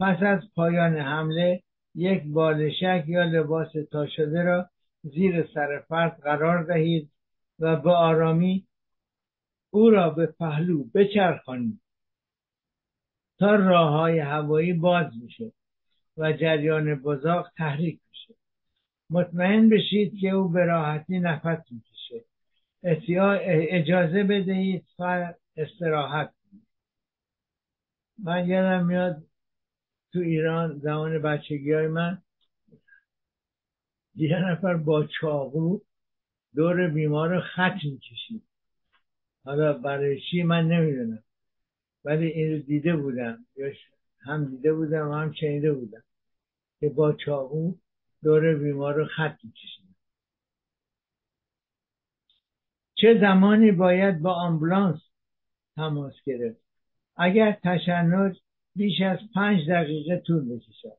[0.00, 1.62] پس از پایان حمله
[1.94, 4.68] یک بالشک یا لباس تا شده را
[5.02, 7.10] زیر سر فرد قرار دهید
[7.58, 8.66] و به آرامی
[9.70, 11.80] او را به پهلو بچرخانید
[13.38, 15.52] تا راه های هوایی باز میشه
[16.16, 18.34] و جریان بزاق تحریک میشه
[19.10, 22.24] مطمئن بشید که او به راحتی نفس می‌کشه
[22.82, 26.66] اجازه بدهید فرد استراحت کنید
[28.24, 29.22] من یادم میاد
[30.12, 32.22] تو ایران زمان بچگی های من
[34.14, 35.80] یه نفر با چاقو
[36.54, 38.42] دور بیمار رو خط می‌کشید.
[39.44, 41.22] حالا برای چی من نمی‌دونم.
[42.04, 43.46] ولی این رو دیده بودم.
[44.20, 46.02] هم دیده بودم هم شنیده بودم
[46.80, 47.74] که با چاقو
[48.22, 49.86] دور بیمار رو خط می‌کشید.
[52.94, 55.00] چه زمانی باید با آمبولانس
[55.76, 56.60] تماس گرفت؟
[57.16, 58.36] اگر تشنج
[58.76, 60.98] بیش از پنج دقیقه طول بکشد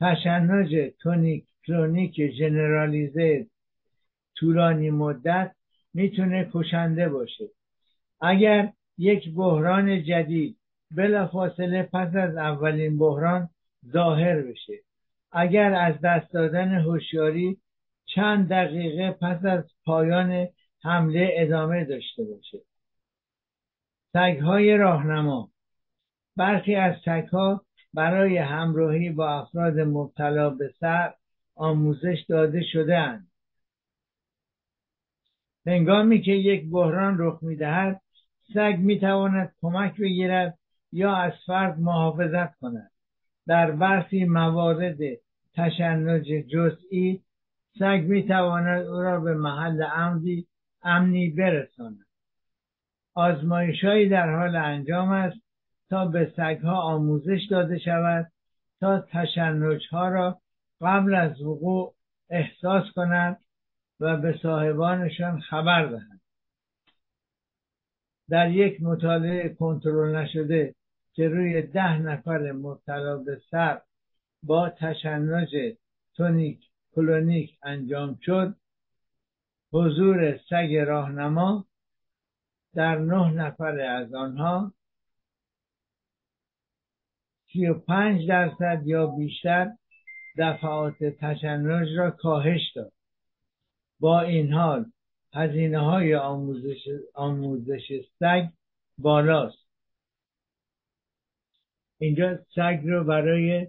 [0.00, 3.46] تشنج تونیک کلونیک جنرالیزه
[4.36, 5.52] طولانی مدت
[5.94, 7.44] می‌تونه کشنده باشه.
[8.20, 10.56] اگر یک بحران جدید
[10.90, 13.48] بلافاصله پس از اولین بحران
[13.92, 14.74] ظاهر بشه
[15.32, 17.58] اگر از دست دادن هوشیاری
[18.14, 20.48] چند دقیقه پس از پایان
[20.82, 22.58] حمله ادامه داشته باشه.
[24.12, 25.50] سگهای راهنما
[26.36, 27.64] برخی از سگها
[27.94, 31.14] برای همراهی با افراد مبتلا به سر
[31.54, 33.28] آموزش داده شدهاند.
[35.66, 38.00] هنگامی که یک بحران رخ می‌دهد
[38.54, 40.58] سگ می‌تواند کمک بگیرد
[40.92, 42.90] یا از فرد محافظت کند.
[43.46, 44.98] در برخی موارد
[45.54, 47.22] تشنج جزئی
[47.78, 50.46] سگ می‌تواند او را به محل امنی
[50.82, 52.06] امنی برساند.
[53.14, 55.45] آزمایشهایی در حال انجام است
[55.90, 58.32] تا به سگها آموزش داده شود
[58.80, 60.40] تا تشنجها را
[60.80, 61.94] قبل از وقوع
[62.30, 63.36] احساس کنند
[64.00, 66.20] و به صاحبانشان خبر دهند.
[68.28, 70.74] در یک مطالعه کنترل نشده
[71.12, 73.80] که روی ده نفر مبتلا به سر
[74.42, 75.48] با تشنج
[76.14, 78.56] تونیک کلونیک انجام شد
[79.72, 81.64] حضور سگ راهنما
[82.74, 84.72] در نه نفر از آنها
[87.52, 89.72] سی و پنج درصد یا بیشتر
[90.38, 92.92] دفعات تشنج را کاهش داد.
[94.00, 94.84] با این حال
[95.34, 98.48] هزینه های آموزش, آموزش سگ
[98.98, 99.66] بالاست.
[101.98, 103.68] اینجا سگ رو برای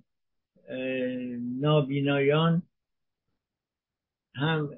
[1.60, 2.62] نابینایان
[4.36, 4.70] هم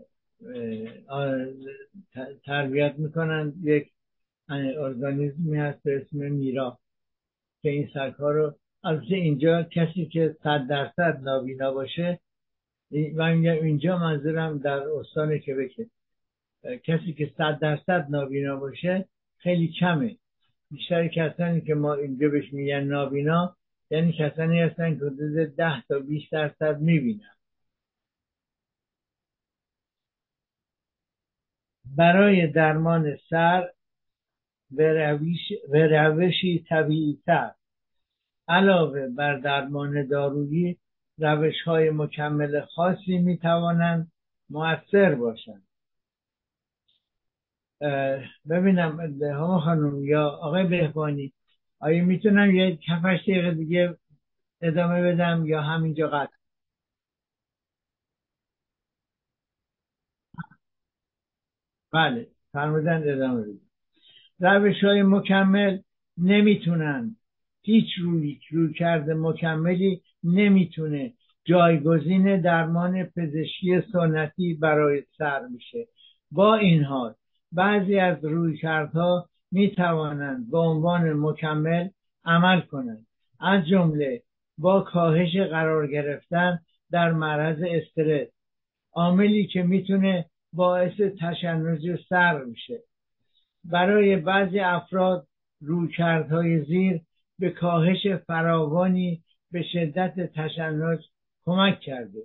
[2.46, 3.54] تربیت می‌کنن.
[3.64, 3.92] یک
[4.50, 6.80] ارگانیزمی هست به اسم میرا
[7.62, 12.20] که این سگ ها رو البته اینجا کسی که صد درصد نابینا باشه
[12.92, 15.90] من میگم اینجا منظورم در استان کبکه
[16.64, 19.06] کسی که صد درصد نابینا باشه
[19.38, 20.18] خیلی کمه.
[20.72, 23.56] بیشتر کسانی که ما اینجا بهش میگن نابینا
[23.90, 27.36] یعنی کسانی هستن که حدود ده تا 20 درصد می‌بینن.
[31.98, 33.70] برای درمان سر
[34.72, 37.52] به روشی طبیعی تر
[38.50, 40.78] علاوه بر درمان دارویی
[41.18, 44.12] روش های مکمل خاصی می توانند
[44.50, 45.68] مؤثر باشند
[48.50, 51.34] ببینم هم خانم یا آقای بهبانی
[51.80, 53.98] آیا می‌تونم یه کفش دقیقه دیگه
[54.62, 56.34] ادامه بدم یا همینجا قطع؟
[61.94, 63.60] بله فرمودن ادامه بدم
[64.40, 65.80] روش های مکمل
[66.18, 67.16] نمی‌تونن
[67.70, 71.14] هیچ روی روی کرده مکملی نمی‌تونه
[71.46, 75.88] جایگزین درمان پزشکی سنتی برای سر میشه
[76.32, 77.14] با این حال
[77.52, 81.88] بعضی از رویکردها می توانند به عنوان مکمل
[82.26, 83.06] عمل کنند.
[83.40, 84.22] از جمله
[84.58, 86.60] با کاهش قرار گرفتن
[86.92, 88.28] در معرض استرس
[88.94, 92.80] عاملی که می‌تونه باعث تشنج سر میشه
[93.64, 95.28] برای بعضی افراد
[95.62, 97.02] رویکردهای زیر
[97.40, 101.00] به کاهش فراوانی به شدت تشنج
[101.46, 102.24] کمک کرده.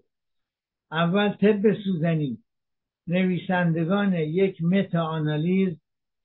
[0.91, 2.39] اول طب سوزنی.
[3.07, 5.77] نویسندگان یک متا آنالیز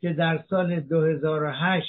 [0.02, 1.88] که در سال 2008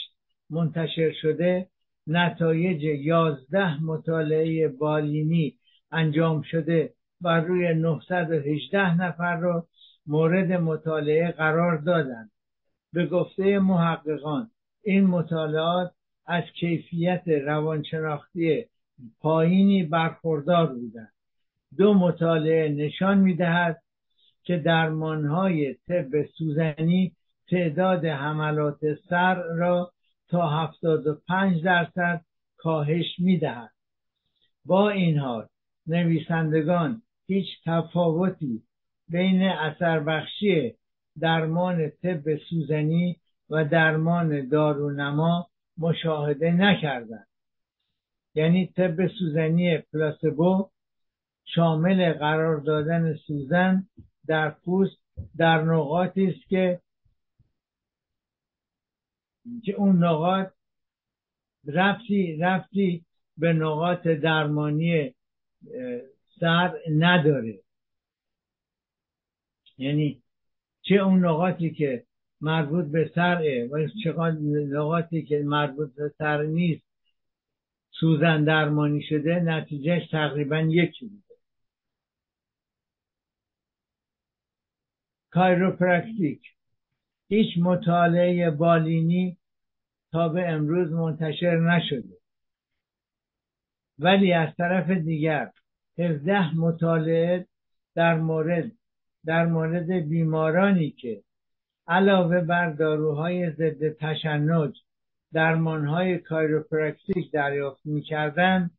[0.51, 1.69] منتشر شده
[2.07, 5.59] نتایج 11 مطالعه بالینی
[5.93, 9.67] انجام شده و روی 918 نفر را
[10.07, 12.31] مورد مطالعه قرار دادند
[12.93, 14.51] به گفته محققان
[14.85, 15.93] این مطالعات
[16.31, 18.65] از کیفیت روانشناختی
[19.21, 21.13] پایینی برخوردار بودند.
[21.79, 23.83] دو مطالعه نشان می‌دهد
[24.43, 27.13] که درمانهای طب سوزنی
[27.51, 28.79] تعداد حملات
[29.09, 29.93] سر را
[30.29, 32.25] تا 75 درصد
[32.57, 33.71] کاهش می‌دهد.
[34.65, 35.47] با این حال
[35.87, 38.63] نویسندگان هیچ تفاوتی
[39.09, 40.75] بین اثر بخشی
[41.21, 43.17] درمان طب سوزنی
[43.51, 45.50] و درمان دارونما
[45.81, 47.27] مشاهده نکردند
[48.35, 50.71] یعنی طب سوزنی پلاسبو
[51.45, 53.89] شامل قرار دادن سوزن
[54.27, 54.99] در پوست
[55.37, 56.81] در نقاطی است که
[59.65, 60.53] که اون نقاط
[61.67, 63.05] رفتی رفتی
[63.37, 65.15] به نقاط درمانی
[66.41, 67.61] صرع نداره.
[69.79, 70.23] یعنی
[70.83, 72.05] چه اون نقاطی که
[72.41, 76.87] مربوط به صرعه و چه نقاطی که مربوط به صرع نیست
[77.91, 81.35] سوزن درمانی شده نتیجهش تقریبا یکی بوده.
[85.31, 86.43] chiropractic
[87.29, 89.37] هیچ مطالعه بالینی
[90.13, 92.17] تا به امروز منتشر نشده.
[93.99, 95.53] ولی از طرف دیگر
[95.99, 97.47] 17 مطالعه
[97.95, 98.73] در مورد
[99.25, 101.23] در مورد بیمارانی که
[101.91, 104.77] علاوه بر داروهای ضد تشنج
[105.33, 108.71] درمانهای chiropractic دریافت می‌کردند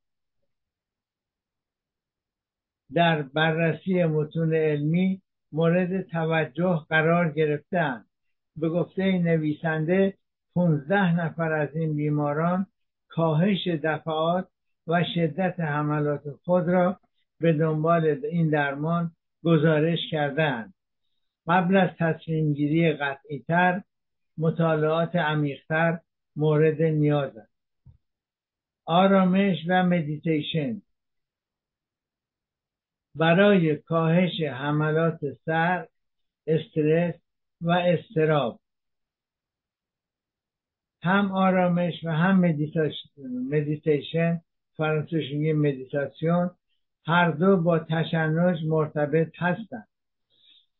[2.94, 5.22] در بررسی متون علمی
[5.52, 8.06] مورد توجه قرار گرفتند
[8.56, 10.14] به گفته نویسنده
[10.56, 12.66] 15 نفر از این بیماران
[13.08, 14.48] کاهش دفعات
[14.88, 17.00] و شدت حملات خود را
[17.40, 19.12] به دنبال این درمان
[19.44, 20.74] گزارش کردند
[21.52, 23.84] قبل از تصمیم گیری قطعی تر
[24.38, 26.00] مطالعات عمیقتر
[26.36, 27.52] مورد نیاز است.
[28.86, 30.82] آرامش و مدیتیشن.
[33.16, 35.88] برای کاهش حملات سر
[36.48, 37.16] استرس
[37.62, 38.60] و اضطراب.
[41.04, 42.40] هم آرامش و هم
[43.50, 44.42] مدیتیشن
[44.78, 46.52] فرانسوش میگه méditation
[47.06, 49.88] هر دو با تشنج مرتبط هستند.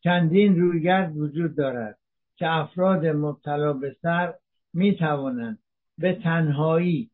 [0.04, 1.98] چندین رویکرد وجود دارد
[2.36, 4.34] که افراد مبتلا به صرع
[4.74, 5.58] می توانند
[5.98, 7.10] به تنهایی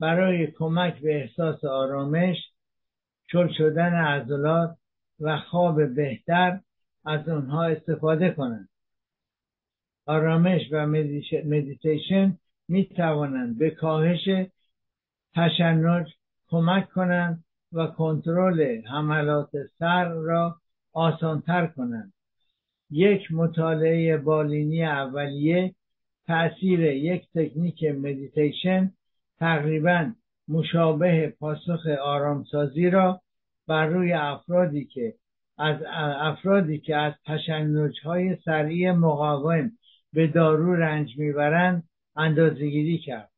[0.00, 2.36] برای کمک به احساس آرامش
[3.32, 4.76] شل شدن عضلات
[5.20, 6.60] و خواب بهتر
[7.04, 8.68] از آنها استفاده کنند.
[10.06, 10.86] آرامش و
[11.44, 12.38] مدیتیشن
[12.68, 14.28] می توانند به کاهش
[15.34, 16.06] تشنج
[16.48, 20.56] کمک کنند و کنترل حملات صرع را
[20.92, 22.12] آسانتر کنند.
[22.90, 25.74] یک مطالعه بالینی اولیه
[26.26, 28.92] تاثیر یک تکنیک مدیتیشن
[29.38, 30.12] تقریبا
[30.48, 33.20] مشابه پاسخ آرامسازی را
[33.66, 35.14] بر روی افرادی که
[35.58, 35.76] از
[36.20, 37.12] افرادی که از
[38.04, 39.72] های سریع مقاوم
[40.12, 43.30] به دارو رنج می‌برند اندازهگیری کرد.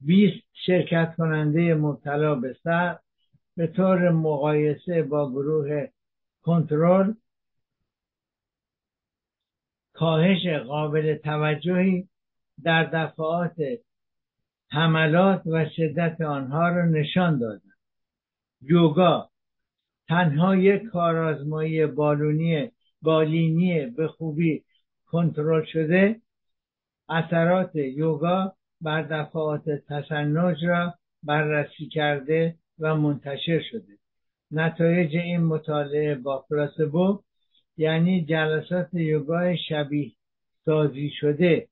[0.00, 2.98] 20 شرکت کننده مبتلا به سر
[3.56, 5.86] به طور مقایسه با گروه
[6.42, 7.12] کنترل
[9.96, 12.08] کاهش قابل توجهی
[12.62, 13.56] در دفعات
[14.70, 17.62] حملات و شدت آنها را نشان دادند.
[18.60, 19.30] یوگا
[20.08, 22.70] تنها یک کارآزمایی بالونی
[23.02, 24.64] بالینی به خوبی
[25.06, 26.20] کنترل شده
[27.08, 33.96] اثرات یوگا بر دفعات تشنج را بررسی کرده و منتشر شده.
[34.50, 37.22] نتایج این مطالعه با پلاسبو
[37.76, 40.12] یعنی جلسات یوگای شبیه
[40.64, 41.68] سازی شده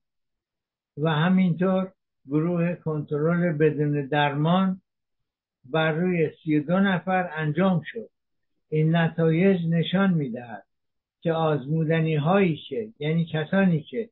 [0.97, 1.91] و همینطور
[2.27, 4.81] گروه کنترل بدون درمان
[5.65, 8.09] بر روی سی دو نفر انجام شد.
[8.69, 10.63] این نتایج نشان می‌دهد
[11.21, 14.09] که آزمودنی هایی که یعنی کسانی که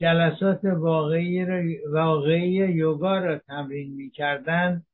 [0.00, 1.44] جلسات واقعی,
[1.86, 4.86] واقعی یوگا را تمرین می کردند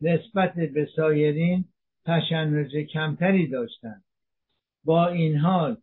[0.00, 1.64] نسبت به سایرین
[2.04, 4.04] تشنج کمتری داشتند.
[4.86, 5.76] با این حال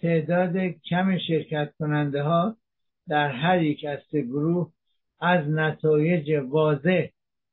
[0.00, 2.56] تعداد کم شرکت کننده ها
[3.08, 4.72] در هر یک از گروه
[5.20, 7.06] از نتایج واضح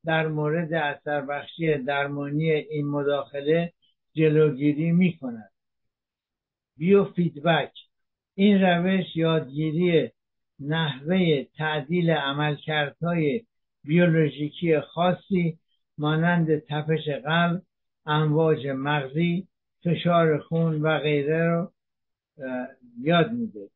[0.05, 3.73] در مورد اثر بخشی درمانی این مداخله
[4.13, 5.51] جلوگیری می کند
[6.77, 7.71] بیو فیدبک
[8.35, 10.11] این روش یادگیری
[10.59, 13.45] نحوه تعدیل عملکردهای
[13.84, 15.59] بیولوژیکی خاصی
[15.97, 17.61] مانند تپش قلب
[18.05, 19.47] امواج مغزی
[19.84, 21.72] فشار خون و غیره رو
[23.01, 23.69] یاد میده.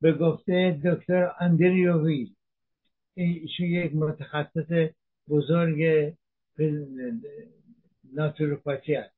[0.00, 2.34] به گفته دکتر اندریو ویل
[3.14, 4.88] ایشون یک متخصص
[5.28, 6.12] بزرگ
[8.12, 9.16] ناتوروپاتی است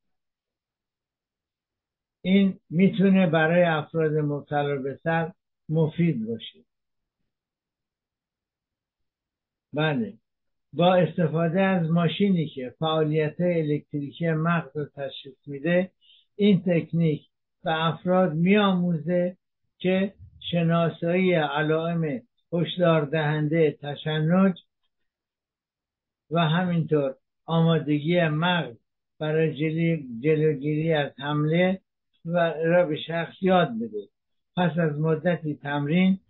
[2.22, 5.32] این می‌تونه برای افراد مبتلا به سر
[5.68, 6.64] مفید باشه.
[9.72, 10.18] بله.
[10.72, 15.90] با استفاده از ماشینی که فعالیت الکتریکی مغز رو تشخیص میده
[16.40, 17.28] این تکنیک
[17.64, 19.36] به افراد میآموزه
[19.78, 20.14] که
[20.50, 24.58] شناسایی علائم هشدار دهنده تشنج
[26.30, 27.14] و همینطور
[27.46, 28.76] آمادگی مغز
[29.18, 29.54] برای
[30.20, 31.80] جلوگیری از حمله
[32.24, 34.08] و را به شخص یاد بده.
[34.56, 36.20] پس از مدتی تمرین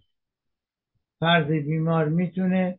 [1.21, 2.79] فرد بیمار می‌تونه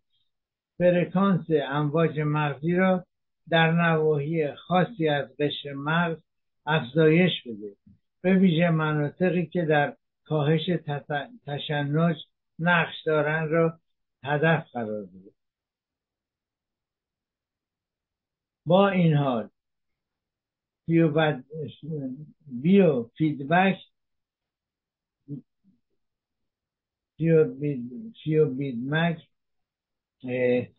[0.78, 3.06] فرکانس امواج مغزی را
[3.50, 6.29] در نواحی خاصی از قشر مغز
[6.70, 7.76] افزایش بده.
[8.22, 10.70] به ویژه مناطقی که در کاهش
[11.46, 12.16] تشنج
[12.60, 13.80] نقش دارن را
[14.24, 15.32] هدف قرار بده.
[18.66, 19.50] با این حال
[22.48, 23.78] biofeedback
[27.18, 29.18] bio بیدمک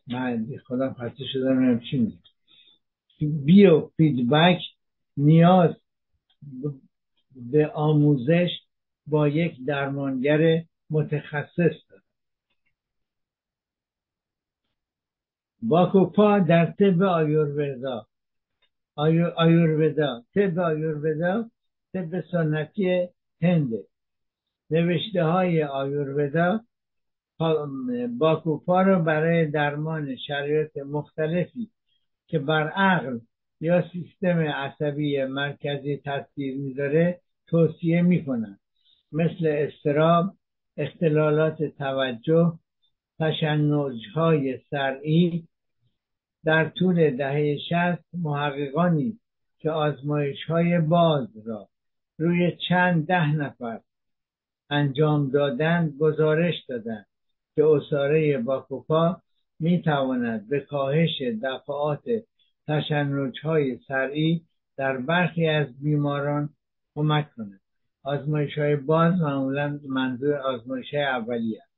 [0.06, 4.58] من خودم خسته شدم چی biofeedback
[5.16, 5.79] نیاز
[7.36, 8.50] به آموزش
[9.06, 12.02] با یک درمانگر متخصص دارد
[15.62, 18.06] باکوپا در طب آیوروردا
[19.36, 21.50] آیورودا طب آیورودا
[21.92, 23.08] طب سنتی
[23.42, 23.84] هنده
[24.70, 26.60] نوشته های آیورودا
[28.18, 31.70] باکوپا رو برای درمان شرایط مختلفی
[32.26, 33.18] که بر عقل
[33.60, 38.58] یا سیستم عصبی مرکزی تاثیر می‌ذاره توصیه می‌کنن.
[39.12, 40.34] مثل استراب
[40.76, 42.58] اختلالات توجه
[43.18, 45.48] تشنج های سرعی
[46.44, 49.18] در طول دهه شست محققانی
[49.58, 51.68] که آزمایش های باز را
[52.18, 53.80] روی چند ده نفر
[54.70, 57.06] انجام دادن گزارش دادند
[57.54, 59.22] که اصاره باکوپا
[59.60, 62.02] می تواند به کاهش دفعات
[62.68, 64.42] تشنج های سریع
[64.76, 66.48] در برخی از بیماران
[66.94, 67.60] کمک کند
[68.02, 71.70] آزمایش های باز معمولا منظور آزمایش های اولی است.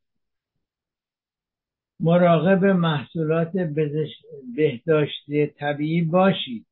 [2.01, 3.53] مراقب محصولات
[4.57, 6.67] بهداشتی طبیعی باشید.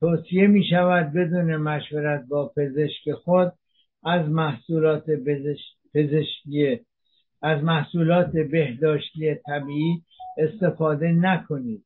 [0.00, 3.52] توصیه می شود بدون مشورت با پزشک خود
[4.04, 5.04] از محصولات
[5.94, 6.80] پزشکی
[7.42, 10.02] از محصولات بهداشتی طبیعی
[10.36, 11.84] استفاده نکنید.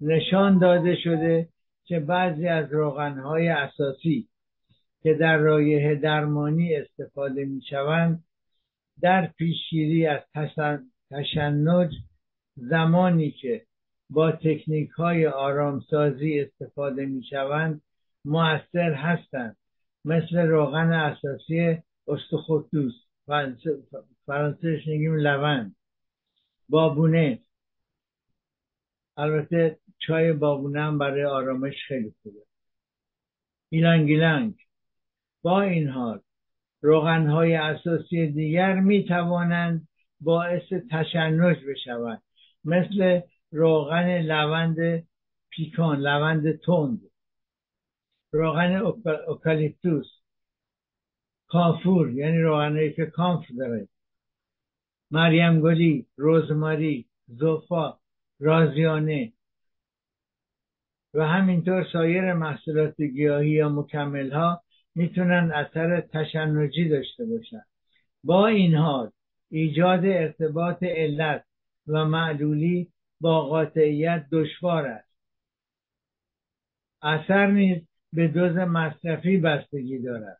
[0.00, 1.48] نشان داده شده
[1.84, 4.28] که بعضی از روغنهای اساسی
[5.02, 8.24] که در رایه درمانی استفاده می شوند
[9.00, 10.20] در پیشگیری از
[11.10, 11.90] تشنج
[12.56, 13.66] زمانی که
[14.10, 17.82] با تکنیک های آرامسازی استفاده می شوند
[18.24, 19.56] مؤثر هستند.
[20.04, 22.92] مثل روغن اساسی استخوتوس
[24.26, 25.76] فرانسهش میگیم لوند
[26.68, 27.38] بابونه
[29.16, 32.40] البته چای بابونه هم برای آرامش خیلی خوبه.
[33.68, 34.54] ایلانگیلنگ
[35.42, 36.20] با این حال
[36.80, 39.88] روغنهای اساسی دیگر می توانند
[40.20, 42.22] باعث تشنج بشوند
[42.64, 43.20] مثل
[43.50, 45.06] روغن لوند
[45.50, 47.00] پیکان لوند تند.
[48.32, 48.76] روغن
[49.28, 50.06] اوکالیپتوس.
[51.48, 53.88] کافور یعنی روغنهایی که کامف داره.
[55.10, 57.98] مریم گلی روزماری زوفا
[58.40, 59.32] رازیانه
[61.14, 64.62] و همینطور سایر محصولات گیاهی یا مکمل ها
[64.94, 67.62] می‌تونن اثر تشنجی داشته باشن.
[68.24, 69.10] با این حال
[69.50, 71.44] ایجاد ارتباط علت
[71.86, 75.08] و معلولی با قاطعیت دشوار است.
[77.02, 77.82] اثر نیز
[78.12, 80.38] به دوز مصرفی بستگی دارد.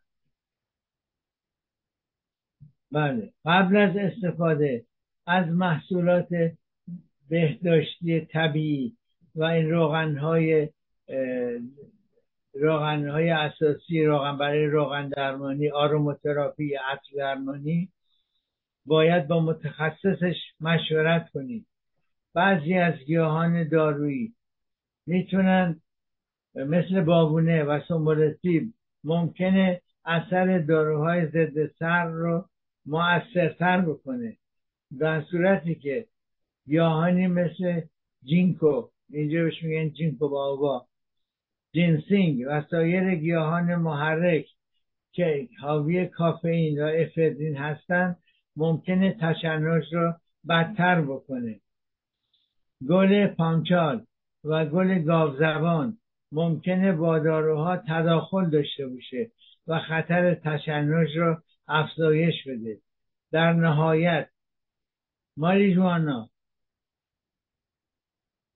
[2.91, 4.85] بله قبل از استفاده
[5.27, 6.27] از محصولات
[7.29, 8.97] بهداشتی طبیعی
[9.35, 10.69] و این روغن های
[12.53, 17.89] روغن های اساسی روغن برای روغن درمانی آروموتراپی عطر درمانی
[18.85, 21.65] باید با متخصصش مشورت کنید
[22.33, 24.33] بعضی از گیاهان دارویی
[25.05, 25.81] می‌تونن
[26.55, 28.73] مثل بابونه و سنبولسیب
[29.03, 32.45] ممکنه اثر داروهای ضد صرع رو
[32.85, 34.37] موثرتر بکنه.
[34.99, 36.05] در صورتی که
[36.65, 37.81] گیاهانی مثل
[38.23, 40.87] ginkgo اینجا بهش میگن ginkgo biloba
[41.73, 44.45] ginseng و سایر گیاهان محرک
[45.11, 48.17] که حاوی کافئین و افدرین هستند
[48.55, 50.13] ممکنه تشنج رو
[50.49, 51.59] بدتر بکنه.
[52.89, 54.05] گل پامچال
[54.43, 55.97] و گل گاوزبان
[56.31, 59.31] ممکنه با داروها تداخل داشته باشه
[59.67, 61.37] و خطر تشنج رو
[61.67, 62.77] افزایش بده.
[63.31, 64.29] در نهایت
[65.37, 66.29] ماریجوانا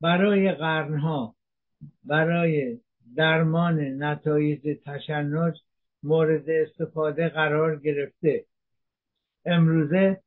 [0.04, 1.36] برای قرنها
[2.04, 2.80] برای
[3.16, 5.54] درمان نتایج تشنج
[6.04, 8.46] مورد استفاده قرار گرفته.
[9.46, 10.22] امروزه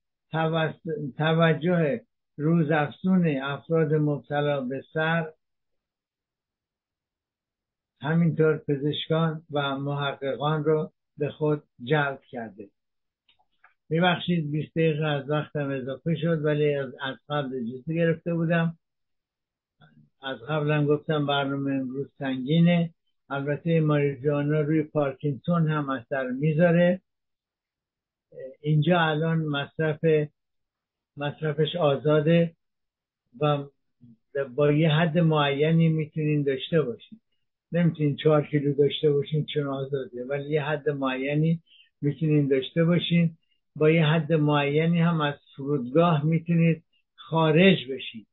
[1.17, 2.01] توجه
[2.37, 5.33] روزافزون افراد مبتلا به سر
[8.01, 12.69] همینطور پزشکان و محققان رو به خود جلب کرده.
[13.89, 16.93] میبخشید 20 دقیقه از وقتم اضافه شد ولی از
[17.29, 18.79] قبل اجازه گرفته بودم.
[20.27, 22.91] از قبلم گفتم برنامه امروز سنگینه.
[23.31, 27.01] البته ماریجوانا روی پارکینسون هم اثر می‌ذاره.
[28.61, 30.29] اینجا الان مصرف
[31.17, 32.57] مصرفش آزاده
[33.41, 33.65] و
[34.55, 37.21] با یه حد معینی می‌تونین داشته باشین.
[37.73, 41.63] نمی‌تونین چهار کیلو داشته باشین چون آزاده ولی یه حد معینی
[42.01, 43.37] می‌تونین داشته باشین.
[43.77, 46.83] با یه حد معینی هم از فرودگاه می‌تونید
[47.15, 48.27] خارج بشید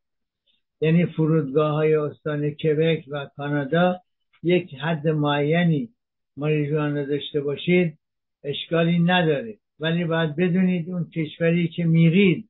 [0.83, 4.01] یعنی فرودگاه های استان کبک و کانادا
[4.43, 5.89] یک حد معینی
[6.37, 7.97] ماریجوانا داشته باشید
[8.43, 9.57] اشکالی نداره.
[9.79, 12.49] ولی باید بدونید اون کشوری که میرید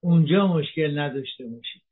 [0.00, 1.82] اونجا مشکل نداشته باشید.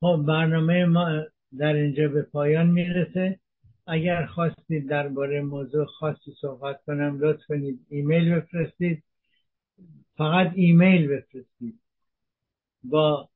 [0.00, 1.24] خب برنامه ما
[1.58, 3.38] در اینجا به پایان می‌رسه.
[3.86, 9.02] اگر خواستید درباره موضوع خاصی صحبت کنم لطف کنید ایمیل بفرستید.
[10.16, 11.80] فقط ایمیل بفرستید.
[12.84, 13.28] با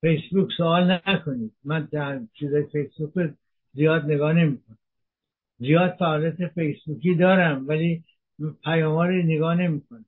[0.00, 1.52] فیسبوک سوال نکنید.
[1.64, 3.34] من در چیزای فیسبوک
[3.72, 4.78] زیاد نگاه نمی‌کنم.
[5.58, 8.04] زیاد فعالیت فیسبوکی دارم ولی
[8.64, 10.04] پیام رو نگاه نمی‌کنم.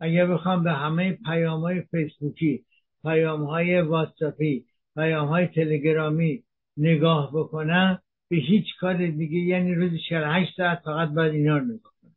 [0.00, 2.64] اگر بخوام به همه پیام های فیسبوکی
[3.02, 6.42] پیام های واتساپی پیام های تلگرامی
[6.76, 11.92] نگاه بکنم به هیچ کار دیگه یعنی روز 48 ساعت فقط باید اینا رو نگاه
[12.02, 12.16] کنم.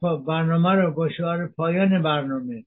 [0.00, 2.64] خب برنامه رو با شعار پایان برنامه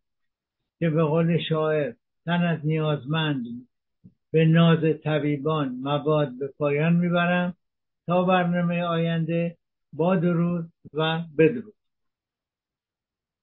[0.83, 1.93] که به قول شاعر
[2.25, 3.45] تن نیازمند
[4.31, 7.53] به ناز طبیبان مباد به پایان می‌برم
[8.07, 9.57] تا برنامه آینده
[9.93, 11.73] با درود و بدرود.